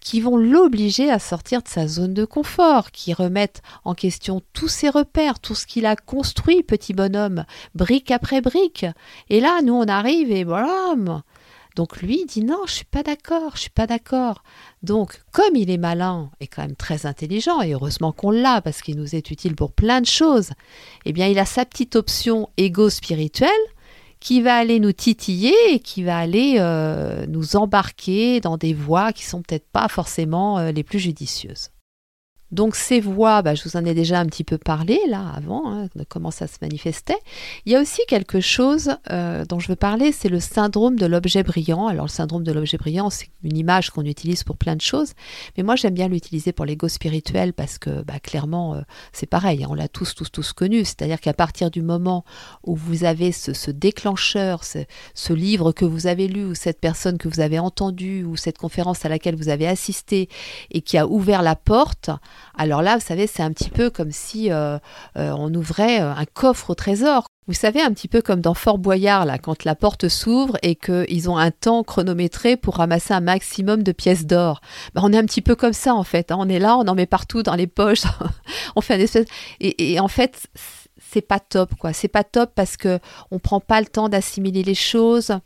qui 0.00 0.20
vont 0.20 0.36
l'obliger 0.36 1.10
à 1.10 1.18
sortir 1.18 1.62
de 1.62 1.68
sa 1.68 1.88
zone 1.88 2.12
de 2.12 2.26
confort, 2.26 2.90
qui 2.90 3.14
remettent 3.14 3.62
en 3.84 3.94
question 3.94 4.42
tous 4.52 4.68
ses 4.68 4.90
repères, 4.90 5.40
tout 5.40 5.54
ce 5.54 5.66
qu'il 5.66 5.86
a 5.86 5.96
construit, 5.96 6.62
petit 6.62 6.92
bonhomme, 6.92 7.46
brique 7.74 8.10
après 8.10 8.42
brique. 8.42 8.84
Et 9.30 9.40
là, 9.40 9.62
nous, 9.62 9.72
on 9.72 9.88
arrive 9.88 10.30
et 10.30 10.44
voilà, 10.44 10.94
Donc 11.74 12.00
lui 12.00 12.24
dit 12.26 12.42
non, 12.42 12.60
je 12.66 12.72
suis 12.72 12.84
pas 12.84 13.02
d'accord, 13.02 13.52
je 13.56 13.62
suis 13.62 13.70
pas 13.70 13.86
d'accord. 13.86 14.44
Donc 14.82 15.22
comme 15.32 15.56
il 15.56 15.70
est 15.70 15.78
malin 15.78 16.30
et 16.40 16.46
quand 16.46 16.62
même 16.62 16.76
très 16.76 17.06
intelligent 17.06 17.60
et 17.62 17.72
heureusement 17.72 18.12
qu'on 18.12 18.30
l'a 18.30 18.60
parce 18.60 18.80
qu'il 18.80 18.96
nous 18.96 19.14
est 19.14 19.30
utile 19.30 19.56
pour 19.56 19.72
plein 19.72 20.00
de 20.00 20.06
choses, 20.06 20.50
eh 21.04 21.12
bien 21.12 21.26
il 21.26 21.38
a 21.38 21.44
sa 21.44 21.64
petite 21.64 21.96
option 21.96 22.48
égo 22.56 22.90
spirituelle 22.90 23.50
qui 24.20 24.40
va 24.40 24.56
aller 24.56 24.80
nous 24.80 24.92
titiller 24.92 25.54
et 25.70 25.80
qui 25.80 26.02
va 26.02 26.16
aller 26.16 26.56
euh, 26.58 27.26
nous 27.26 27.56
embarquer 27.56 28.40
dans 28.40 28.56
des 28.56 28.72
voies 28.72 29.12
qui 29.12 29.24
sont 29.24 29.42
peut-être 29.42 29.68
pas 29.70 29.88
forcément 29.88 30.58
euh, 30.58 30.72
les 30.72 30.82
plus 30.82 30.98
judicieuses. 30.98 31.70
Donc 32.54 32.76
ces 32.76 33.00
voix, 33.00 33.42
bah, 33.42 33.56
je 33.56 33.64
vous 33.64 33.76
en 33.76 33.84
ai 33.84 33.94
déjà 33.94 34.20
un 34.20 34.26
petit 34.26 34.44
peu 34.44 34.58
parlé 34.58 35.00
là 35.08 35.32
avant, 35.36 35.72
hein, 35.72 35.88
de 35.96 36.04
comment 36.08 36.30
ça 36.30 36.46
se 36.46 36.58
manifestait. 36.62 37.18
Il 37.66 37.72
y 37.72 37.74
a 37.74 37.80
aussi 37.80 38.00
quelque 38.06 38.40
chose 38.40 38.94
euh, 39.10 39.44
dont 39.44 39.58
je 39.58 39.66
veux 39.66 39.76
parler, 39.76 40.12
c'est 40.12 40.28
le 40.28 40.38
syndrome 40.38 40.96
de 40.96 41.04
l'objet 41.04 41.42
brillant. 41.42 41.88
Alors 41.88 42.04
le 42.04 42.10
syndrome 42.10 42.44
de 42.44 42.52
l'objet 42.52 42.76
brillant, 42.76 43.10
c'est 43.10 43.28
une 43.42 43.56
image 43.56 43.90
qu'on 43.90 44.04
utilise 44.04 44.44
pour 44.44 44.56
plein 44.56 44.76
de 44.76 44.80
choses, 44.80 45.14
mais 45.56 45.64
moi 45.64 45.74
j'aime 45.74 45.94
bien 45.94 46.06
l'utiliser 46.06 46.52
pour 46.52 46.64
l'ego 46.64 46.86
spirituel 46.86 47.54
parce 47.54 47.76
que 47.76 48.02
bah, 48.02 48.20
clairement 48.22 48.76
euh, 48.76 48.82
c'est 49.12 49.26
pareil, 49.26 49.64
hein, 49.64 49.68
on 49.70 49.74
l'a 49.74 49.88
tous, 49.88 50.14
tous, 50.14 50.30
tous 50.30 50.52
connu. 50.52 50.84
C'est-à-dire 50.84 51.20
qu'à 51.20 51.34
partir 51.34 51.72
du 51.72 51.82
moment 51.82 52.24
où 52.62 52.76
vous 52.76 53.02
avez 53.02 53.32
ce, 53.32 53.72
déclencheur, 53.72 54.62
ce, 54.62 55.32
livre 55.32 55.72
que 55.72 55.84
vous 55.84 56.06
avez 56.06 56.28
lu, 56.28 56.44
ou 56.44 56.54
cette 56.54 56.80
personne 56.80 57.18
que 57.18 57.26
vous 57.26 57.40
avez 57.40 57.58
entendue, 57.58 58.22
ou 58.22 58.36
cette 58.36 58.58
conférence 58.58 59.04
à 59.04 59.08
laquelle 59.08 59.34
vous 59.34 59.48
avez 59.48 59.66
assisté 59.66 60.28
et 60.70 60.82
qui 60.82 60.98
a 60.98 61.08
ouvert 61.08 61.42
la 61.42 61.56
porte, 61.56 62.10
alors 62.56 62.82
là, 62.82 62.96
vous 62.96 63.04
savez, 63.04 63.26
c'est 63.26 63.42
un 63.42 63.52
petit 63.52 63.70
peu 63.70 63.90
comme 63.90 64.10
si 64.10 64.50
euh, 64.50 64.78
euh, 65.16 65.30
on 65.36 65.52
ouvrait 65.54 66.00
euh, 66.00 66.12
un 66.14 66.24
coffre 66.24 66.70
au 66.70 66.74
trésor. 66.74 67.26
Vous 67.46 67.54
savez, 67.54 67.82
un 67.82 67.92
petit 67.92 68.08
peu 68.08 68.22
comme 68.22 68.40
dans 68.40 68.54
Fort 68.54 68.78
Boyard, 68.78 69.26
là, 69.26 69.38
quand 69.38 69.64
la 69.64 69.74
porte 69.74 70.08
s'ouvre 70.08 70.56
et 70.62 70.76
qu'ils 70.76 71.28
ont 71.28 71.36
un 71.36 71.50
temps 71.50 71.82
chronométré 71.82 72.56
pour 72.56 72.76
ramasser 72.76 73.12
un 73.12 73.20
maximum 73.20 73.82
de 73.82 73.92
pièces 73.92 74.24
d'or. 74.24 74.60
Ben, 74.94 75.02
on 75.04 75.12
est 75.12 75.18
un 75.18 75.26
petit 75.26 75.42
peu 75.42 75.54
comme 75.54 75.74
ça, 75.74 75.94
en 75.94 76.04
fait. 76.04 76.30
Hein. 76.30 76.36
On 76.38 76.48
est 76.48 76.58
là, 76.58 76.76
on 76.78 76.86
en 76.88 76.94
met 76.94 77.06
partout 77.06 77.42
dans 77.42 77.54
les 77.54 77.66
poches. 77.66 78.04
on 78.76 78.80
fait 78.80 78.94
un 78.94 79.00
espèce. 79.00 79.26
Et, 79.60 79.92
et 79.92 80.00
en 80.00 80.08
fait, 80.08 80.48
c'est 81.12 81.20
pas 81.20 81.38
top, 81.38 81.74
quoi. 81.76 81.92
C'est 81.92 82.08
pas 82.08 82.24
top 82.24 82.52
parce 82.54 82.76
que 82.76 82.98
on 83.30 83.38
prend 83.38 83.60
pas 83.60 83.80
le 83.80 83.86
temps 83.86 84.08
d'assimiler 84.08 84.62
les 84.62 84.74
choses 84.74 85.38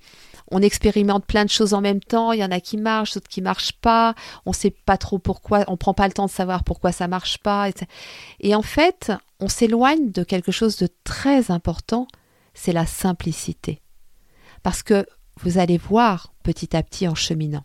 on 0.51 0.63
expérimente 0.63 1.27
plein 1.27 1.45
de 1.45 1.51
choses 1.51 1.75
en 1.75 1.81
même 1.81 2.01
temps, 2.01 2.33
il 2.33 2.41
y 2.41 2.45
en 2.45 2.51
a 2.51 2.61
qui 2.61 2.77
marchent, 2.77 3.15
d'autres 3.15 3.29
qui 3.29 3.43
marchent 3.43 3.73
pas, 3.73 4.15
on 4.47 4.53
sait 4.53 4.71
pas 4.71 4.97
trop 4.97 5.19
pourquoi, 5.19 5.65
on 5.69 5.77
prend 5.77 5.95
pas 5.95 6.07
le 6.07 6.13
temps 6.13 6.27
de 6.27 6.31
savoir 6.31 6.65
pourquoi 6.65 6.93
ça 6.93 7.09
marche 7.09 7.39
pas. 7.39 7.71
Et 8.41 8.55
en 8.55 8.63
fait, 8.63 9.13
on 9.41 9.49
s'éloigne 9.49 10.11
de 10.11 10.25
quelque 10.25 10.53
chose 10.53 10.77
de 10.77 10.89
très 11.05 11.51
important, 11.51 12.09
c'est 12.55 12.73
la 12.73 12.87
simplicité. 12.87 13.81
Parce 14.63 14.83
que 14.83 15.07
vous 15.41 15.59
allez 15.59 15.79
voir 15.79 16.33
petit 16.43 16.77
à 16.77 16.83
petit 16.83 17.07
en 17.07 17.15
cheminant 17.15 17.65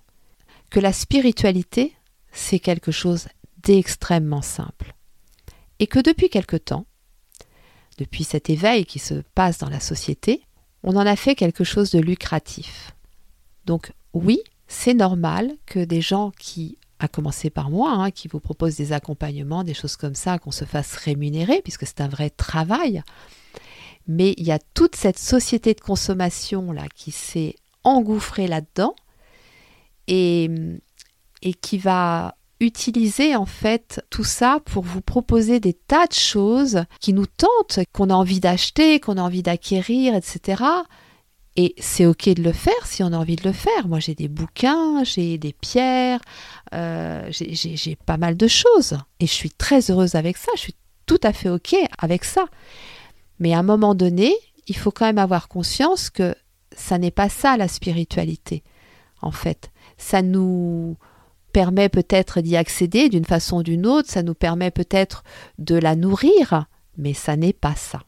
que 0.69 0.79
la 0.79 0.93
spiritualité, 0.93 1.95
c'est 2.31 2.59
quelque 2.59 2.91
chose 2.91 3.27
d'extrêmement 3.63 4.41
simple. 4.41 4.93
Et 5.79 5.87
que 5.87 5.99
depuis 5.99 6.29
quelque 6.29 6.57
temps, 6.57 6.85
depuis 7.97 8.23
cet 8.23 8.49
éveil 8.49 8.85
qui 8.85 8.99
se 8.99 9.21
passe 9.35 9.59
dans 9.59 9.69
la 9.69 9.79
société, 9.79 10.41
on 10.83 10.95
en 10.95 11.05
a 11.05 11.15
fait 11.15 11.35
quelque 11.35 11.63
chose 11.63 11.91
de 11.91 11.99
lucratif. 11.99 12.93
Donc 13.65 13.93
oui, 14.13 14.39
c'est 14.67 14.93
normal 14.93 15.51
que 15.65 15.83
des 15.83 16.01
gens 16.01 16.31
qui, 16.37 16.77
à 16.99 17.07
commencer 17.07 17.49
par 17.49 17.69
moi, 17.69 17.91
hein, 17.91 18.11
qui 18.11 18.27
vous 18.27 18.39
proposent 18.39 18.75
des 18.75 18.91
accompagnements, 18.91 19.63
des 19.63 19.73
choses 19.73 19.95
comme 19.95 20.15
ça, 20.15 20.39
qu'on 20.39 20.51
se 20.51 20.65
fasse 20.65 20.95
rémunérer, 20.95 21.61
puisque 21.61 21.87
c'est 21.87 22.01
un 22.01 22.07
vrai 22.07 22.29
travail. 22.29 23.01
Mais 24.07 24.33
il 24.37 24.45
y 24.45 24.51
a 24.51 24.59
toute 24.73 24.95
cette 24.95 25.17
société 25.19 25.73
de 25.73 25.79
consommation 25.79 26.71
là 26.71 26.87
qui 26.93 27.11
s'est 27.11 27.55
engouffrée 27.85 28.47
là-dedans 28.47 28.95
et, 30.07 30.49
et 31.41 31.53
qui 31.53 31.77
va 31.77 32.35
utiliser 32.63 33.35
en 33.35 33.45
fait 33.45 34.03
tout 34.09 34.23
ça 34.23 34.59
pour 34.65 34.83
vous 34.83 35.01
proposer 35.01 35.59
des 35.59 35.73
tas 35.73 36.07
de 36.07 36.13
choses 36.13 36.83
qui 36.99 37.13
nous 37.13 37.25
tentent, 37.25 37.79
qu'on 37.91 38.09
a 38.09 38.13
envie 38.13 38.39
d'acheter, 38.39 38.99
qu'on 38.99 39.17
a 39.17 39.21
envie 39.21 39.43
d'acquérir, 39.43 40.15
etc. 40.15 40.63
Et 41.55 41.75
c'est 41.77 42.05
ok 42.05 42.29
de 42.29 42.41
le 42.41 42.51
faire 42.51 42.85
si 42.85 43.03
on 43.03 43.13
a 43.13 43.17
envie 43.17 43.35
de 43.35 43.43
le 43.43 43.53
faire. 43.53 43.87
Moi 43.87 43.99
j'ai 43.99 44.15
des 44.15 44.27
bouquins, 44.27 45.03
j'ai 45.03 45.37
des 45.37 45.53
pierres, 45.53 46.19
euh, 46.73 47.27
j'ai 47.29 47.95
pas 47.95 48.17
mal 48.17 48.37
de 48.37 48.47
choses. 48.47 48.97
Et 49.19 49.27
je 49.27 49.33
suis 49.33 49.51
très 49.51 49.91
heureuse 49.91 50.15
avec 50.15 50.37
ça, 50.37 50.51
je 50.55 50.61
suis 50.61 50.75
tout 51.05 51.19
à 51.23 51.33
fait 51.33 51.49
ok 51.49 51.75
avec 51.99 52.23
ça. 52.23 52.45
Mais 53.39 53.53
à 53.53 53.59
un 53.59 53.63
moment 53.63 53.93
donné, 53.93 54.33
il 54.67 54.77
faut 54.77 54.91
quand 54.91 55.05
même 55.05 55.17
avoir 55.17 55.47
conscience 55.47 56.09
que 56.09 56.35
ça 56.75 56.97
n'est 56.97 57.11
pas 57.11 57.29
ça 57.29 57.57
la 57.57 57.67
spiritualité. 57.67 58.63
En 59.21 59.31
fait, 59.31 59.71
ça 59.97 60.21
nous 60.21 60.97
permet 61.53 61.87
peut-être 61.87 62.41
d'y 62.41 62.57
accéder 62.57 63.07
d'une 63.07 63.25
façon 63.25 63.57
ou 63.57 63.63
d'une 63.63 63.85
autre, 63.85 64.09
ça 64.09 64.23
nous 64.23 64.33
permet 64.33 64.71
peut-être 64.71 65.23
de 65.59 65.75
la 65.75 65.95
nourrir, 65.95 66.65
mais 66.97 67.13
ça 67.13 67.37
n'est 67.37 67.53
pas 67.53 67.75
ça. 67.75 68.01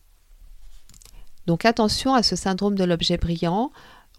Donc 1.46 1.64
attention 1.64 2.14
à 2.14 2.24
ce 2.24 2.36
syndrome 2.36 2.76
de 2.76 2.84
l'objet 2.84 3.18
brillant. 3.18 3.72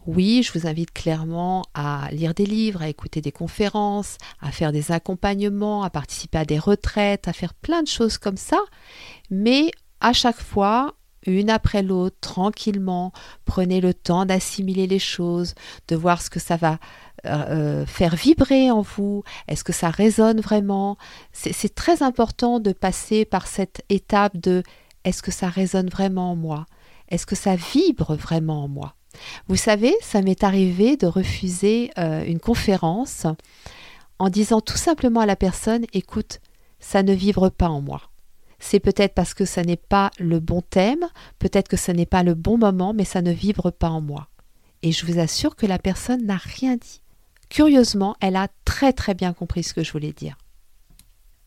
Oui, 0.07 0.45
je 0.45 0.57
vous 0.57 0.69
invite 0.69 0.93
clairement 0.93 1.65
à 1.75 2.09
lire 2.13 2.33
des 2.33 2.47
livres, 2.47 2.83
à 2.83 2.89
écouter 2.89 3.21
des 3.21 3.33
conférences, 3.33 4.19
à 4.41 4.53
faire 4.53 4.71
des 4.71 4.93
accompagnements, 4.93 5.83
à 5.83 5.91
participer 5.91 6.39
à 6.39 6.45
des 6.45 6.61
retraites, 6.61 7.27
à 7.27 7.33
faire 7.33 7.55
plein 7.55 7.83
de 7.83 7.89
choses 7.89 8.17
comme 8.17 8.37
ça, 8.37 8.61
mais 9.31 9.73
à 10.01 10.13
chaque 10.13 10.41
fois, 10.41 10.95
une 11.27 11.51
après 11.51 11.83
l'autre, 11.83 12.17
tranquillement, 12.21 13.13
prenez 13.45 13.81
le 13.81 13.95
temps 13.95 14.27
d'assimiler 14.27 14.87
les 14.87 14.99
choses, 14.99 15.55
de 15.89 15.97
voir 15.97 16.23
ce 16.23 16.31
que 16.31 16.41
ça 16.41 16.57
va 16.57 16.79
euh, 17.25 17.45
euh, 17.51 17.87
faire 17.87 18.15
vibrer 18.15 18.71
en 18.71 18.83
vous. 18.83 19.25
Est-ce 19.49 19.65
que 19.65 19.73
ça 19.73 19.91
résonne 19.91 20.41
vraiment? 20.41 20.97
C'est 21.33 21.75
très 21.75 22.03
important 22.03 22.61
de 22.61 22.73
passer 22.73 23.25
par 23.25 23.47
cette 23.47 23.83
étape 23.89 24.37
de 24.37 24.63
est-ce 25.05 25.23
que 25.23 25.31
ça 25.31 25.49
résonne 25.49 25.89
vraiment 25.89 26.33
en 26.33 26.37
moi? 26.37 26.67
Est-ce 27.09 27.27
que 27.27 27.37
ça 27.37 27.57
vibre 27.57 28.15
vraiment 28.15 28.65
en 28.65 28.69
moi 28.69 28.95
Vous 29.49 29.57
savez, 29.57 29.95
ça 30.03 30.21
m'est 30.21 30.45
arrivé 30.45 30.97
de 30.97 31.07
refuser 31.07 31.91
euh, 31.99 32.25
une 32.25 32.41
conférence 32.41 33.27
en 34.19 34.29
disant 34.29 34.61
tout 34.61 34.77
simplement 34.77 35.21
à 35.21 35.27
la 35.27 35.37
personne 35.37 35.85
écoute, 35.93 36.41
ça 36.81 37.03
ne 37.03 37.13
vibre 37.13 37.51
pas 37.51 37.69
en 37.69 37.81
moi. 37.81 38.03
C'est 38.59 38.81
peut-être 38.81 39.15
parce 39.15 39.35
que 39.35 39.45
ça 39.45 39.63
n'est 39.63 39.77
pas 39.77 40.11
le 40.19 40.41
bon 40.41 40.63
thème, 40.63 41.07
peut-être 41.39 41.69
que 41.69 41.77
ce 41.77 41.93
n'est 41.93 42.07
pas 42.07 42.23
le 42.23 42.35
bon 42.35 42.59
moment, 42.59 42.95
mais 42.95 43.05
ça 43.05 43.23
ne 43.23 43.33
vibre 43.33 43.71
pas 43.71 43.91
en 43.91 44.01
moi. 44.01 44.29
Et 44.83 44.93
je 44.93 45.07
vous 45.07 45.19
assure 45.19 45.57
que 45.57 45.67
la 45.67 45.79
personne 45.79 46.27
n'a 46.27 46.37
rien 46.37 46.77
dit. 46.77 47.03
Curieusement, 47.49 48.17
elle 48.21 48.37
a 48.37 48.49
très 48.65 48.93
très 48.93 49.15
bien 49.15 49.33
compris 49.33 49.63
ce 49.63 49.75
que 49.75 49.83
je 49.83 49.93
voulais 49.93 50.13
dire. 50.13 50.37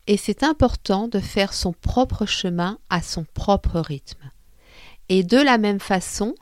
Et 0.06 0.16
c'est 0.16 0.42
important 0.42 1.08
de 1.08 1.20
faire 1.20 1.52
son 1.52 1.72
propre 1.72 2.26
chemin 2.26 2.78
à 2.88 3.02
son 3.02 3.24
propre 3.34 3.80
rythme. 3.80 4.30
Et 5.08 5.22
de 5.22 5.36
la 5.36 5.58
même 5.58 5.80
façon, 5.80 6.34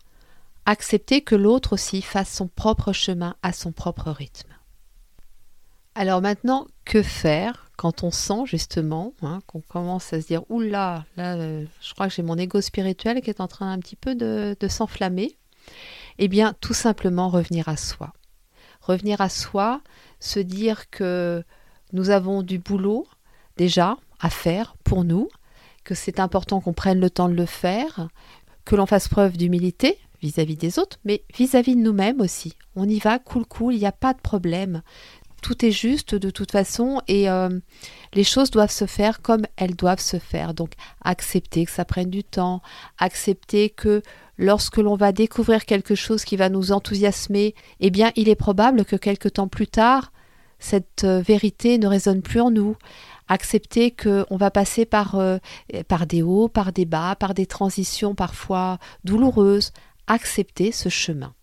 accepter 0.65 1.23
que 1.23 1.35
l'autre 1.35 1.73
aussi 1.73 2.03
fasse 2.03 2.33
son 2.33 2.49
propre 2.49 2.93
chemin 2.93 3.37
à 3.43 3.53
son 3.53 3.73
propre 3.73 4.11
rythme. 4.11 4.53
Alors 5.95 6.21
maintenant, 6.21 6.67
que 6.85 7.03
faire? 7.03 7.68
Quand 7.79 8.03
on 8.03 8.11
sent 8.11 8.45
justement 8.45 9.15
hein, 9.23 9.39
qu'on 9.47 9.63
commence 9.63 10.13
à 10.13 10.21
se 10.21 10.27
dire 10.27 10.43
oula, 10.51 11.07
là, 11.17 11.37
là 11.37 11.65
je 11.81 11.95
crois 11.95 12.09
que 12.09 12.15
j'ai 12.15 12.23
mon 12.23 12.37
ego 12.37 12.61
spirituel 12.61 13.23
qui 13.23 13.31
est 13.31 13.41
en 13.41 13.49
train 13.49 13.73
un 13.73 13.79
petit 13.79 13.97
peu 13.97 14.15
de, 14.15 14.55
de 14.61 14.69
s'enflammer 14.69 15.39
Eh 16.19 16.29
bien, 16.29 16.55
tout 16.61 16.75
simplement 16.75 17.31
revenir 17.31 17.69
à 17.71 17.79
soi 17.79 18.13
revenir 18.89 19.21
à 19.21 19.29
soi, 19.29 19.81
se 20.19 20.41
dire 20.41 20.91
que 20.91 21.45
nous 21.93 22.11
avons 22.11 22.43
du 22.43 22.59
boulot 22.59 23.07
déjà 23.57 23.97
à 24.21 24.31
faire 24.31 24.77
pour 24.83 25.05
nous, 25.05 25.29
que 25.85 25.95
c'est 25.95 26.21
important 26.21 26.61
qu'on 26.61 26.73
prenne 26.73 27.01
le 27.01 27.11
temps 27.11 27.29
de 27.29 27.35
le 27.35 27.47
faire, 27.47 28.09
que 28.65 28.77
l'on 28.77 28.87
fasse 28.87 29.09
preuve 29.09 29.37
d'humilité 29.37 29.99
vis-à-vis 30.21 30.57
des 30.57 30.79
autres, 30.79 30.99
mais 31.05 31.23
vis-à-vis 31.37 31.77
de 31.77 31.81
nous-mêmes 31.81 32.21
aussi. 32.21 32.55
On 32.75 32.89
y 32.89 32.99
va, 32.99 33.21
cool, 33.21 33.47
cool, 33.47 33.75
il 33.75 33.79
n'y 33.79 33.87
a 33.87 33.93
pas 33.93 34.15
de 34.15 34.21
problème. 34.21 34.83
Tout 35.43 35.65
est 35.65 35.71
juste 35.71 36.15
de 36.15 36.31
toute 36.31 36.51
façon 36.51 37.01
et 37.07 37.31
euh, 37.31 37.49
les 38.15 38.25
choses 38.25 38.51
doivent 38.51 38.73
se 38.73 38.87
faire 38.87 39.23
comme 39.23 39.43
elles 39.57 39.77
doivent 39.77 40.01
se 40.01 40.19
faire. 40.19 40.55
Donc 40.55 40.73
accepter 41.03 41.65
que 41.65 41.71
ça 41.71 41.85
prenne 41.85 42.11
du 42.11 42.25
temps, 42.25 42.61
accepter 42.99 43.71
que 43.71 44.03
lorsque 44.37 44.79
l'on 44.79 44.97
va 44.97 45.13
découvrir 45.13 45.65
quelque 45.65 45.95
chose 45.95 46.25
qui 46.25 46.37
va 46.37 46.49
nous 46.49 46.73
enthousiasmer, 46.73 47.55
eh 47.81 47.91
bien 47.91 48.11
il 48.17 48.29
est 48.29 48.35
probable 48.35 48.85
que 48.85 48.97
quelque 48.97 49.29
temps 49.29 49.49
plus 49.49 49.69
tard, 49.69 50.13
cette 50.59 51.05
euh, 51.05 51.21
vérité 51.21 51.79
ne 51.79 51.87
résonne 51.87 52.23
plus 52.23 52.41
en 52.41 52.51
nous. 52.51 52.77
Accepter 53.29 53.91
qu'on 53.91 54.37
va 54.37 54.51
passer 54.51 54.87
par, 54.87 55.17
euh, 55.17 55.39
par 55.87 56.07
des 56.07 56.23
hauts, 56.23 56.49
par 56.49 56.73
des 56.73 56.87
bas, 56.87 57.15
par 57.15 57.35
des 57.35 57.47
transitions 57.47 58.15
parfois 58.15 58.79
douloureuses. 59.05 59.73
Accepter 60.07 60.73
ce 60.73 60.89
chemin. 60.89 61.35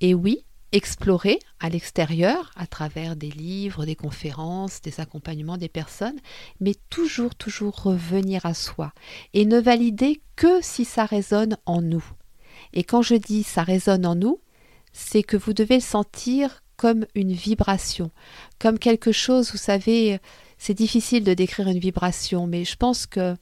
Et 0.00 0.14
oui, 0.14 0.44
explorer 0.76 1.38
à 1.58 1.70
l'extérieur, 1.70 2.50
à 2.54 2.66
travers 2.66 3.16
des 3.16 3.30
livres, 3.30 3.86
des 3.86 3.96
conférences, 3.96 4.82
des 4.82 5.00
accompagnements 5.00 5.56
des 5.56 5.68
personnes, 5.70 6.18
mais 6.60 6.74
toujours, 6.90 7.34
toujours 7.34 7.82
revenir 7.82 8.44
à 8.44 8.52
soi 8.52 8.92
et 9.32 9.46
ne 9.46 9.58
valider 9.58 10.20
que 10.36 10.60
si 10.60 10.84
ça 10.84 11.06
résonne 11.06 11.56
en 11.64 11.80
nous. 11.80 12.04
Et 12.74 12.84
quand 12.84 13.02
je 13.02 13.14
dis 13.14 13.42
ça 13.42 13.62
résonne 13.62 14.04
en 14.04 14.14
nous, 14.14 14.38
c'est 14.92 15.22
que 15.22 15.36
vous 15.36 15.54
devez 15.54 15.76
le 15.76 15.80
sentir 15.80 16.62
comme 16.76 17.06
une 17.14 17.32
vibration, 17.32 18.10
comme 18.58 18.78
quelque 18.78 19.12
chose, 19.12 19.52
vous 19.52 19.58
savez, 19.58 20.18
c'est 20.58 20.74
difficile 20.74 21.24
de 21.24 21.32
décrire 21.32 21.68
une 21.68 21.78
vibration, 21.78 22.46
mais 22.46 22.66
je 22.66 22.76
pense 22.76 23.06
que 23.06 23.34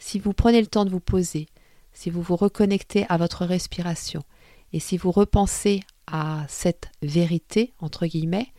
si 0.00 0.18
vous 0.18 0.32
prenez 0.32 0.60
le 0.60 0.66
temps 0.66 0.84
de 0.84 0.90
vous 0.90 0.98
poser, 0.98 1.46
si 1.92 2.10
vous 2.10 2.20
vous 2.20 2.34
reconnectez 2.34 3.06
à 3.08 3.16
votre 3.16 3.44
respiration, 3.44 4.24
et 4.72 4.80
si 4.80 4.96
vous 4.96 5.12
repensez 5.12 5.84
à 6.06 6.44
cette 6.48 6.90
vérité, 7.02 7.72
entre 7.80 8.06
guillemets, 8.06 8.52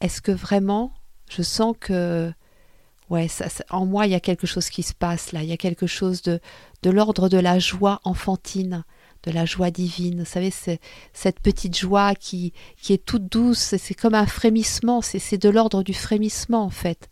est-ce 0.00 0.20
que 0.20 0.32
vraiment 0.32 0.92
je 1.30 1.42
sens 1.42 1.74
que 1.78 2.32
ouais, 3.10 3.28
en 3.70 3.86
moi, 3.86 4.06
il 4.06 4.12
y 4.12 4.14
a 4.14 4.20
quelque 4.20 4.46
chose 4.46 4.70
qui 4.70 4.82
se 4.82 4.94
passe 4.94 5.32
là, 5.32 5.42
il 5.42 5.48
y 5.48 5.52
a 5.52 5.56
quelque 5.56 5.86
chose 5.86 6.22
de, 6.22 6.40
de 6.82 6.90
l'ordre 6.90 7.28
de 7.28 7.38
la 7.38 7.58
joie 7.58 8.00
enfantine, 8.04 8.84
de 9.22 9.30
la 9.30 9.44
joie 9.44 9.70
divine. 9.70 10.20
Vous 10.20 10.24
savez, 10.24 10.52
cette 11.12 11.40
petite 11.40 11.76
joie 11.76 12.14
qui, 12.14 12.52
qui 12.80 12.92
est 12.92 13.04
toute 13.04 13.26
douce, 13.26 13.76
c'est 13.78 13.94
comme 13.94 14.14
un 14.14 14.26
frémissement, 14.26 15.02
c'est 15.02 15.38
de 15.40 15.48
l'ordre 15.48 15.82
du 15.82 15.94
frémissement 15.94 16.64
en 16.64 16.70
fait. 16.70 17.08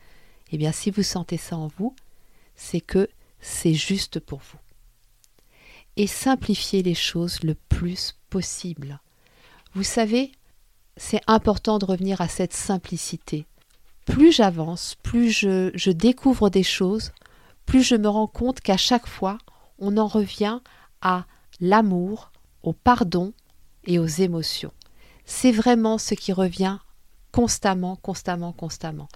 Eh 0.53 0.59
bien, 0.59 0.73
si 0.73 0.90
vous 0.90 1.03
sentez 1.03 1.37
ça 1.37 1.57
en 1.57 1.68
vous, 1.79 1.94
c'est 2.57 2.81
que 2.81 3.09
c'est 3.40 3.75
juste 3.75 4.20
pour 4.20 4.40
vous. 4.40 4.59
Et 5.96 6.07
simplifiez 6.07 6.83
les 6.83 6.94
choses 6.94 7.42
le 7.42 7.55
plus 7.55 8.16
possible. 8.29 9.01
Vous 9.74 9.85
savez, 9.85 10.33
c'est 10.96 11.20
important 11.28 11.78
de 11.78 11.85
revenir 11.85 12.20
à 12.20 12.26
cette 12.26 12.52
simplicité. 12.52 13.46
Plus 14.04 14.33
j'avance, 14.33 14.96
plus 15.02 15.30
je, 15.30 15.90
découvre 15.90 16.50
des 16.50 16.64
choses, 16.64 17.12
plus 17.66 17.85
je 17.85 17.94
me 17.94 18.09
rends 18.09 18.26
compte 18.26 18.61
qu'à 18.61 18.76
chaque 18.76 19.06
fois, 19.06 19.38
on 19.78 19.96
en 19.96 20.09
revient 20.09 20.61
à 21.00 21.26
l'amour, 21.61 22.33
au 22.64 22.72
pardon 22.72 23.33
et 23.85 24.00
aux 24.00 24.06
émotions. 24.06 24.72
C'est 25.24 25.52
vraiment 25.52 25.98
ce 25.98 26.14
qui 26.14 26.33
revient 26.33 26.78
constamment, 27.30 27.94
constamment, 27.94 28.52
constamment. 28.52 29.09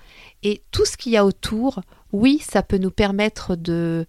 Et 0.44 0.62
tout 0.70 0.84
ce 0.84 0.96
qu'il 0.96 1.12
y 1.12 1.16
a 1.16 1.24
autour, 1.24 1.80
oui, 2.12 2.38
ça 2.38 2.62
peut 2.62 2.78
nous 2.78 2.92
permettre 2.92 3.56
de, 3.56 4.06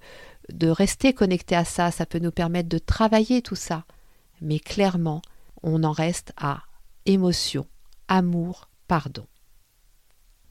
de 0.54 0.68
rester 0.68 1.14
connecté 1.14 1.56
à 1.56 1.66
ça, 1.66 1.90
ça 1.90 2.06
peut 2.06 2.20
nous 2.20 2.32
permettre 2.32 2.70
de 2.70 2.78
travailler 2.78 3.42
tout 3.42 3.56
ça. 3.56 3.84
Mais 4.42 4.60
clairement, 4.60 5.24
on 5.66 5.84
en 5.84 5.92
reste 5.92 6.32
à 6.38 6.62
émotion, 7.06 7.68
amour, 8.08 8.70
pardon. 8.88 9.26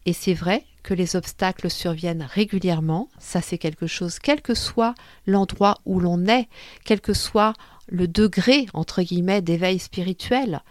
Et 0.07 0.13
c'est 0.13 0.35
vrai 0.35 0.65
que 0.83 0.93
les 0.93 1.17
obstacles 1.17 1.71
surviennent 1.71 2.27
régulièrement, 2.29 3.09
ça 3.19 3.41
c'est 3.41 3.57
quelque 3.57 3.87
chose, 3.87 4.19
quel 4.19 4.43
que 4.43 4.55
soit 4.55 4.95
l'endroit 5.27 5.79
où 5.87 5.99
l'on 5.99 6.27
est, 6.27 6.49
quel 6.85 7.01
que 7.01 7.15
soit 7.15 7.55
le 7.87 8.07
degré, 8.07 8.67
entre 8.75 9.03
guillemets, 9.03 9.41
d'éveil 9.41 9.79
spirituel, 9.79 10.63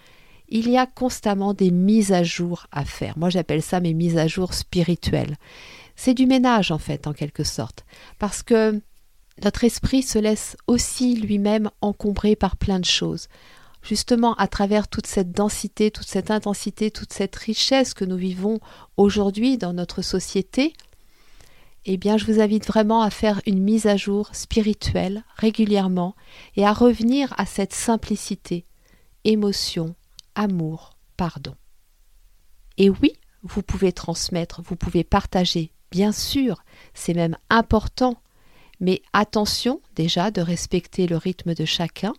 il 0.49 0.69
y 0.69 0.77
a 0.77 0.86
constamment 0.86 1.53
des 1.53 1.71
mises 1.71 2.12
à 2.12 2.21
jour 2.21 2.67
à 2.71 2.86
faire. 2.86 3.17
Moi 3.17 3.29
j'appelle 3.29 3.63
ça 3.63 3.79
mes 3.79 3.93
mises 3.93 4.17
à 4.17 4.27
jour 4.27 4.53
spirituelles. 4.53 5.38
C'est 5.95 6.13
du 6.13 6.27
ménage 6.27 6.69
en 6.69 6.77
fait, 6.77 7.08
en 7.08 7.13
quelque 7.13 7.43
sorte, 7.43 7.86
parce 8.19 8.43
que 8.43 8.79
notre 9.43 9.63
esprit 9.63 10.03
se 10.03 10.19
laisse 10.19 10.58
aussi 10.67 11.15
lui-même 11.15 11.71
encombrer 11.82 12.36
par 12.36 12.58
plein 12.58 12.79
de 12.79 12.86
choses 12.86 13.29
justement 13.84 14.34
à 14.36 14.48
travers 14.48 14.88
toute 14.88 15.08
cette 15.08 15.32
densité, 15.32 15.91
toute 15.91 16.08
cette 16.08 16.32
intensité, 16.32 16.89
toute 16.89 17.13
cette 17.13 17.36
richesse 17.36 17.93
que 17.93 18.06
nous 18.06 18.17
vivons 18.17 18.60
aujourd'hui 18.98 19.58
dans 19.58 19.74
notre 19.74 20.02
société, 20.02 20.74
eh 21.86 21.98
bien 21.98 22.17
je 22.17 22.26
vous 22.26 22.39
invite 22.39 22.65
vraiment 22.65 23.02
à 23.02 23.10
faire 23.10 23.41
une 23.46 23.62
mise 23.62 23.86
à 23.86 23.98
jour 23.98 24.30
spirituelle 24.34 25.24
régulièrement 25.36 26.15
et 26.56 26.65
à 26.65 26.74
revenir 26.74 27.34
à 27.38 27.46
cette 27.46 27.74
simplicité, 27.74 28.65
émotion, 29.26 29.96
amour, 30.34 30.91
pardon. 31.17 31.56
Et 32.78 32.89
oui, 32.89 33.13
vous 33.43 33.62
pouvez 33.62 33.91
transmettre, 33.91 34.62
vous 34.62 34.78
pouvez 34.78 35.04
partager, 35.04 35.72
bien 35.91 36.13
sûr, 36.13 36.63
c'est 36.93 37.13
même 37.13 37.38
important, 37.50 38.15
mais 38.80 39.02
attention 39.12 39.82
déjà 39.96 40.32
de 40.32 40.41
respecter 40.41 41.06
le 41.06 41.17
rythme 41.17 41.54
de 41.54 41.65
chacun 41.65 42.13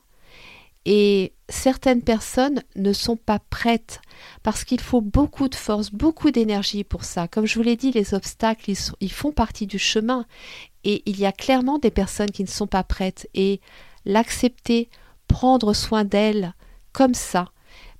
et 0.84 1.32
certaines 1.48 2.02
personnes 2.02 2.62
ne 2.76 2.92
sont 2.92 3.16
pas 3.16 3.38
prêtes 3.38 4.00
parce 4.42 4.64
qu'il 4.64 4.80
faut 4.80 5.00
beaucoup 5.00 5.48
de 5.48 5.54
force, 5.54 5.90
beaucoup 5.90 6.30
d'énergie 6.30 6.84
pour 6.84 7.04
ça. 7.04 7.28
Comme 7.28 7.46
je 7.46 7.54
vous 7.54 7.62
l'ai 7.62 7.76
dit, 7.76 7.90
les 7.90 8.14
obstacles, 8.14 8.70
ils, 9.00 9.12
font 9.12 9.32
partie 9.32 9.66
du 9.66 9.78
chemin. 9.78 10.26
Et 10.84 11.02
il 11.06 11.18
y 11.18 11.26
a 11.26 11.32
clairement 11.32 11.78
des 11.78 11.90
personnes 11.90 12.30
qui 12.30 12.42
ne 12.42 12.48
sont 12.48 12.66
pas 12.66 12.84
prêtes. 12.84 13.28
Et 13.34 13.60
l'accepter, 14.04 14.90
prendre 15.26 15.72
soin 15.72 16.04
d'elles 16.04 16.54
comme 16.92 17.14
ça, 17.14 17.50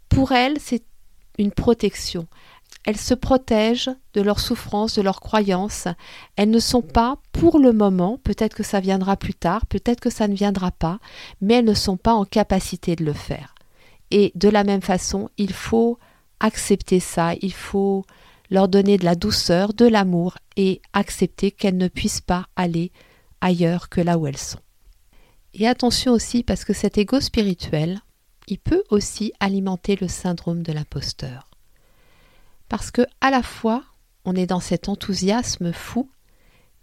pour 0.09 0.33
elles, 0.33 0.59
c'est 0.61 0.85
une 1.39 1.51
protection. 1.51 2.29
Elles 2.85 2.99
se 2.99 3.15
protègent 3.15 3.91
de 4.13 4.21
leurs 4.21 4.41
souffrances, 4.41 4.95
de 4.97 5.03
leurs 5.03 5.21
croyances. 5.21 5.89
Elles 6.37 6.51
ne 6.51 6.59
sont 6.59 6.83
pas, 6.83 7.17
pour 7.33 7.59
le 7.59 7.73
moment, 7.73 8.19
peut-être 8.23 8.55
que 8.55 8.63
ça 8.63 8.81
viendra 8.81 9.17
plus 9.17 9.35
tard, 9.35 9.67
peut-être 9.67 10.01
que 10.01 10.11
ça 10.11 10.29
ne 10.29 10.35
viendra 10.35 10.71
pas, 10.71 10.99
mais 11.41 11.55
elles 11.55 11.65
ne 11.65 11.75
sont 11.75 11.97
pas 11.97 12.13
en 12.13 12.25
capacité 12.25 12.95
de 12.95 13.05
le 13.05 13.15
faire. 13.15 13.55
Et 14.11 14.33
de 14.35 14.49
la 14.51 14.65
même 14.65 14.83
façon, 14.83 15.31
il 15.39 15.53
faut 15.53 15.99
accepter 16.41 17.01
ça, 17.01 17.33
il 17.41 17.55
faut 17.55 18.05
leur 18.51 18.69
donner 18.69 18.99
de 18.99 19.05
la 19.05 19.15
douceur, 19.15 19.73
de 19.73 19.87
l'amour 19.87 20.37
et 20.57 20.83
accepter 20.93 21.51
qu'elles 21.51 21.79
ne 21.79 21.89
puissent 21.89 22.21
pas 22.21 22.47
aller 22.55 22.93
ailleurs 23.41 23.89
que 23.89 24.03
là 24.03 24.19
où 24.19 24.27
elles 24.27 24.37
sont. 24.37 24.59
Et 25.55 25.67
attention 25.67 26.13
aussi 26.13 26.43
parce 26.43 26.65
que 26.65 26.75
cet 26.75 26.99
ego 26.99 27.21
spirituel, 27.21 28.01
il 28.47 28.59
peut 28.59 28.85
aussi 28.91 29.33
alimenter 29.41 29.97
le 29.99 30.09
syndrome 30.09 30.63
de 30.63 30.73
l'imposteur 30.73 31.54
parce 32.69 32.91
que 32.91 33.03
à 33.21 33.31
la 33.31 33.43
fois 33.43 33.85
on 34.25 34.35
est 34.35 34.47
dans 34.47 34.61
cet 34.61 34.89
enthousiasme 34.89 35.73
fou, 35.73 36.11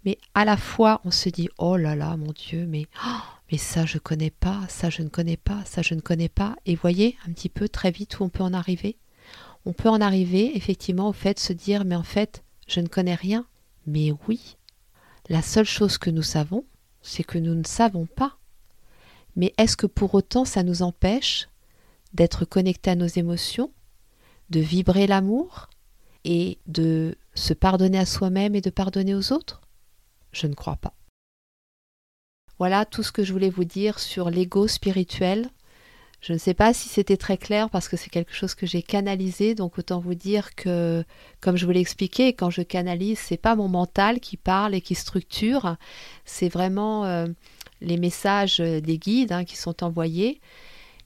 mais 0.04 0.18
à 0.34 0.44
la 0.44 0.56
fois 0.56 1.00
on 1.04 1.10
se 1.10 1.28
dit 1.28 1.48
oh 1.58 1.76
là 1.76 1.96
là 1.96 2.16
mon 2.16 2.32
Dieu, 2.32 2.66
mais 2.66 2.86
oh, 3.04 3.20
mais 3.50 3.58
ça 3.58 3.86
je 3.86 3.98
connais 3.98 4.30
pas, 4.30 4.60
ça 4.68 4.90
je 4.90 5.02
ne 5.02 5.08
connais 5.08 5.36
pas, 5.36 5.64
ça 5.64 5.82
je 5.82 5.94
ne 5.94 6.00
connais 6.00 6.28
pas, 6.28 6.56
et 6.66 6.74
voyez 6.74 7.16
un 7.26 7.32
petit 7.32 7.48
peu 7.48 7.68
très 7.68 7.90
vite 7.90 8.18
où 8.18 8.24
on 8.24 8.28
peut 8.28 8.44
en 8.44 8.54
arriver. 8.54 8.96
On 9.64 9.72
peut 9.72 9.88
en 9.88 10.00
arriver 10.00 10.56
effectivement 10.56 11.08
au 11.08 11.12
fait 11.12 11.34
de 11.34 11.40
se 11.40 11.52
dire 11.52 11.84
mais 11.84 11.96
en 11.96 12.02
fait 12.02 12.42
je 12.66 12.80
ne 12.80 12.88
connais 12.88 13.14
rien, 13.14 13.46
mais 13.86 14.12
oui. 14.28 14.56
La 15.28 15.42
seule 15.42 15.66
chose 15.66 15.98
que 15.98 16.10
nous 16.10 16.22
savons, 16.22 16.64
c'est 17.02 17.24
que 17.24 17.38
nous 17.38 17.54
ne 17.54 17.64
savons 17.64 18.06
pas. 18.06 18.38
Mais 19.36 19.54
est-ce 19.56 19.76
que 19.76 19.86
pour 19.86 20.14
autant 20.14 20.44
ça 20.44 20.62
nous 20.62 20.82
empêche 20.82 21.48
d'être 22.12 22.44
connectés 22.44 22.90
à 22.90 22.96
nos 22.96 23.06
émotions, 23.06 23.72
de 24.50 24.60
vibrer 24.60 25.06
l'amour, 25.06 25.68
et 26.24 26.58
de 26.66 27.16
se 27.34 27.54
pardonner 27.54 27.98
à 27.98 28.06
soi-même 28.06 28.54
et 28.54 28.60
de 28.60 28.70
pardonner 28.70 29.14
aux 29.14 29.32
autres? 29.32 29.60
Je 30.32 30.46
ne 30.46 30.54
crois 30.54 30.76
pas. 30.76 30.94
Voilà 32.58 32.84
tout 32.84 33.02
ce 33.02 33.12
que 33.12 33.24
je 33.24 33.32
voulais 33.32 33.50
vous 33.50 33.64
dire 33.64 33.98
sur 33.98 34.30
l'ego 34.30 34.68
spirituel. 34.68 35.50
Je 36.20 36.32
ne 36.32 36.38
sais 36.38 36.54
pas 36.54 36.72
si 36.72 36.88
c'était 36.88 37.16
très 37.16 37.36
clair 37.36 37.68
parce 37.68 37.88
que 37.88 37.96
c'est 37.96 38.08
quelque 38.08 38.32
chose 38.32 38.54
que 38.54 38.64
j'ai 38.64 38.82
canalisé, 38.82 39.56
donc 39.56 39.76
autant 39.78 39.98
vous 39.98 40.14
dire 40.14 40.54
que, 40.54 41.04
comme 41.40 41.56
je 41.56 41.66
vous 41.66 41.72
l'ai 41.72 41.80
expliqué, 41.80 42.32
quand 42.32 42.50
je 42.50 42.62
canalise, 42.62 43.18
c'est 43.18 43.36
pas 43.36 43.56
mon 43.56 43.66
mental 43.66 44.20
qui 44.20 44.36
parle 44.36 44.76
et 44.76 44.80
qui 44.80 44.94
structure, 44.94 45.76
c'est 46.24 46.48
vraiment 46.48 47.04
euh, 47.04 47.26
les 47.80 47.96
messages 47.96 48.58
des 48.58 48.98
guides 48.98 49.32
hein, 49.32 49.44
qui 49.44 49.56
sont 49.56 49.82
envoyés. 49.82 50.40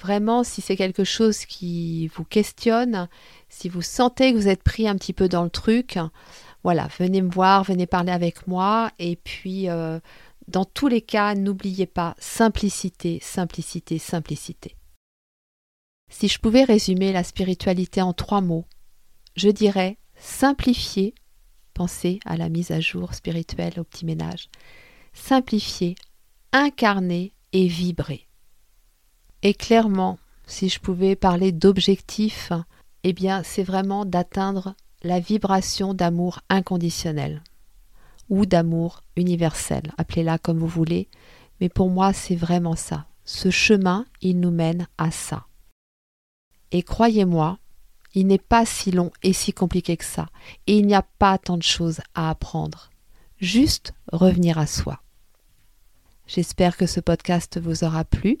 Vraiment, 0.00 0.44
si 0.44 0.60
c'est 0.60 0.76
quelque 0.76 1.02
chose 1.02 1.44
qui 1.44 2.06
vous 2.14 2.24
questionne, 2.24 3.08
si 3.48 3.68
vous 3.68 3.82
sentez 3.82 4.32
que 4.32 4.38
vous 4.38 4.46
êtes 4.46 4.62
pris 4.62 4.86
un 4.86 4.94
petit 4.94 5.12
peu 5.12 5.28
dans 5.28 5.42
le 5.42 5.50
truc, 5.50 5.98
voilà, 6.64 6.88
venez 6.98 7.22
me 7.22 7.30
voir, 7.30 7.64
venez 7.64 7.86
parler 7.86 8.12
avec 8.12 8.46
moi. 8.46 8.90
Et 8.98 9.16
puis, 9.16 9.68
euh, 9.68 10.00
dans 10.48 10.64
tous 10.64 10.88
les 10.88 11.02
cas, 11.02 11.34
n'oubliez 11.34 11.86
pas 11.86 12.14
simplicité, 12.18 13.20
simplicité, 13.22 13.98
simplicité. 13.98 14.76
Si 16.10 16.28
je 16.28 16.38
pouvais 16.38 16.64
résumer 16.64 17.12
la 17.12 17.22
spiritualité 17.22 18.02
en 18.02 18.12
trois 18.12 18.40
mots, 18.40 18.64
je 19.36 19.50
dirais 19.50 19.98
simplifier, 20.16 21.14
pensez 21.74 22.18
à 22.24 22.36
la 22.36 22.48
mise 22.48 22.70
à 22.70 22.80
jour 22.80 23.14
spirituelle 23.14 23.78
au 23.78 23.84
petit 23.84 24.04
ménage, 24.04 24.48
simplifier, 25.12 25.94
incarner 26.52 27.34
et 27.52 27.68
vibrer. 27.68 28.26
Et 29.42 29.54
clairement, 29.54 30.18
si 30.46 30.68
je 30.68 30.80
pouvais 30.80 31.14
parler 31.14 31.52
d'objectif, 31.52 32.52
eh 33.04 33.12
bien 33.12 33.42
c'est 33.42 33.62
vraiment 33.62 34.04
d'atteindre 34.04 34.74
la 35.02 35.20
vibration 35.20 35.94
d'amour 35.94 36.40
inconditionnel. 36.48 37.42
ou 38.28 38.44
d'amour 38.44 39.02
universel, 39.16 39.94
appelez-la 39.96 40.38
comme 40.38 40.58
vous 40.58 40.66
voulez, 40.66 41.08
mais 41.60 41.70
pour 41.70 41.88
moi 41.88 42.12
c'est 42.12 42.36
vraiment 42.36 42.76
ça. 42.76 43.06
Ce 43.24 43.50
chemin, 43.50 44.04
il 44.20 44.38
nous 44.38 44.50
mène 44.50 44.86
à 44.98 45.10
ça. 45.10 45.46
Et 46.70 46.82
croyez-moi, 46.82 47.58
il 48.14 48.26
n'est 48.26 48.36
pas 48.36 48.66
si 48.66 48.90
long 48.90 49.10
et 49.22 49.32
si 49.32 49.52
compliqué 49.52 49.96
que 49.96 50.04
ça, 50.04 50.28
et 50.66 50.76
il 50.76 50.86
n'y 50.86 50.94
a 50.94 51.02
pas 51.02 51.38
tant 51.38 51.56
de 51.56 51.62
choses 51.62 52.00
à 52.14 52.28
apprendre. 52.28 52.90
Juste 53.38 53.94
revenir 54.12 54.58
à 54.58 54.66
soi. 54.66 55.00
J'espère 56.26 56.76
que 56.76 56.86
ce 56.86 57.00
podcast 57.00 57.58
vous 57.58 57.84
aura 57.84 58.04
plu. 58.04 58.36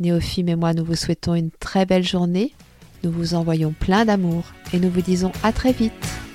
Néophime 0.00 0.48
et 0.48 0.56
moi, 0.56 0.74
nous 0.74 0.84
vous 0.84 0.96
souhaitons 0.96 1.34
une 1.34 1.50
très 1.52 1.86
belle 1.86 2.02
journée. 2.02 2.52
Nous 3.02 3.10
vous 3.10 3.34
envoyons 3.34 3.74
plein 3.78 4.04
d'amour 4.04 4.44
et 4.72 4.78
nous 4.78 4.90
vous 4.90 5.02
disons 5.02 5.32
à 5.42 5.52
très 5.52 5.72
vite. 5.72 6.25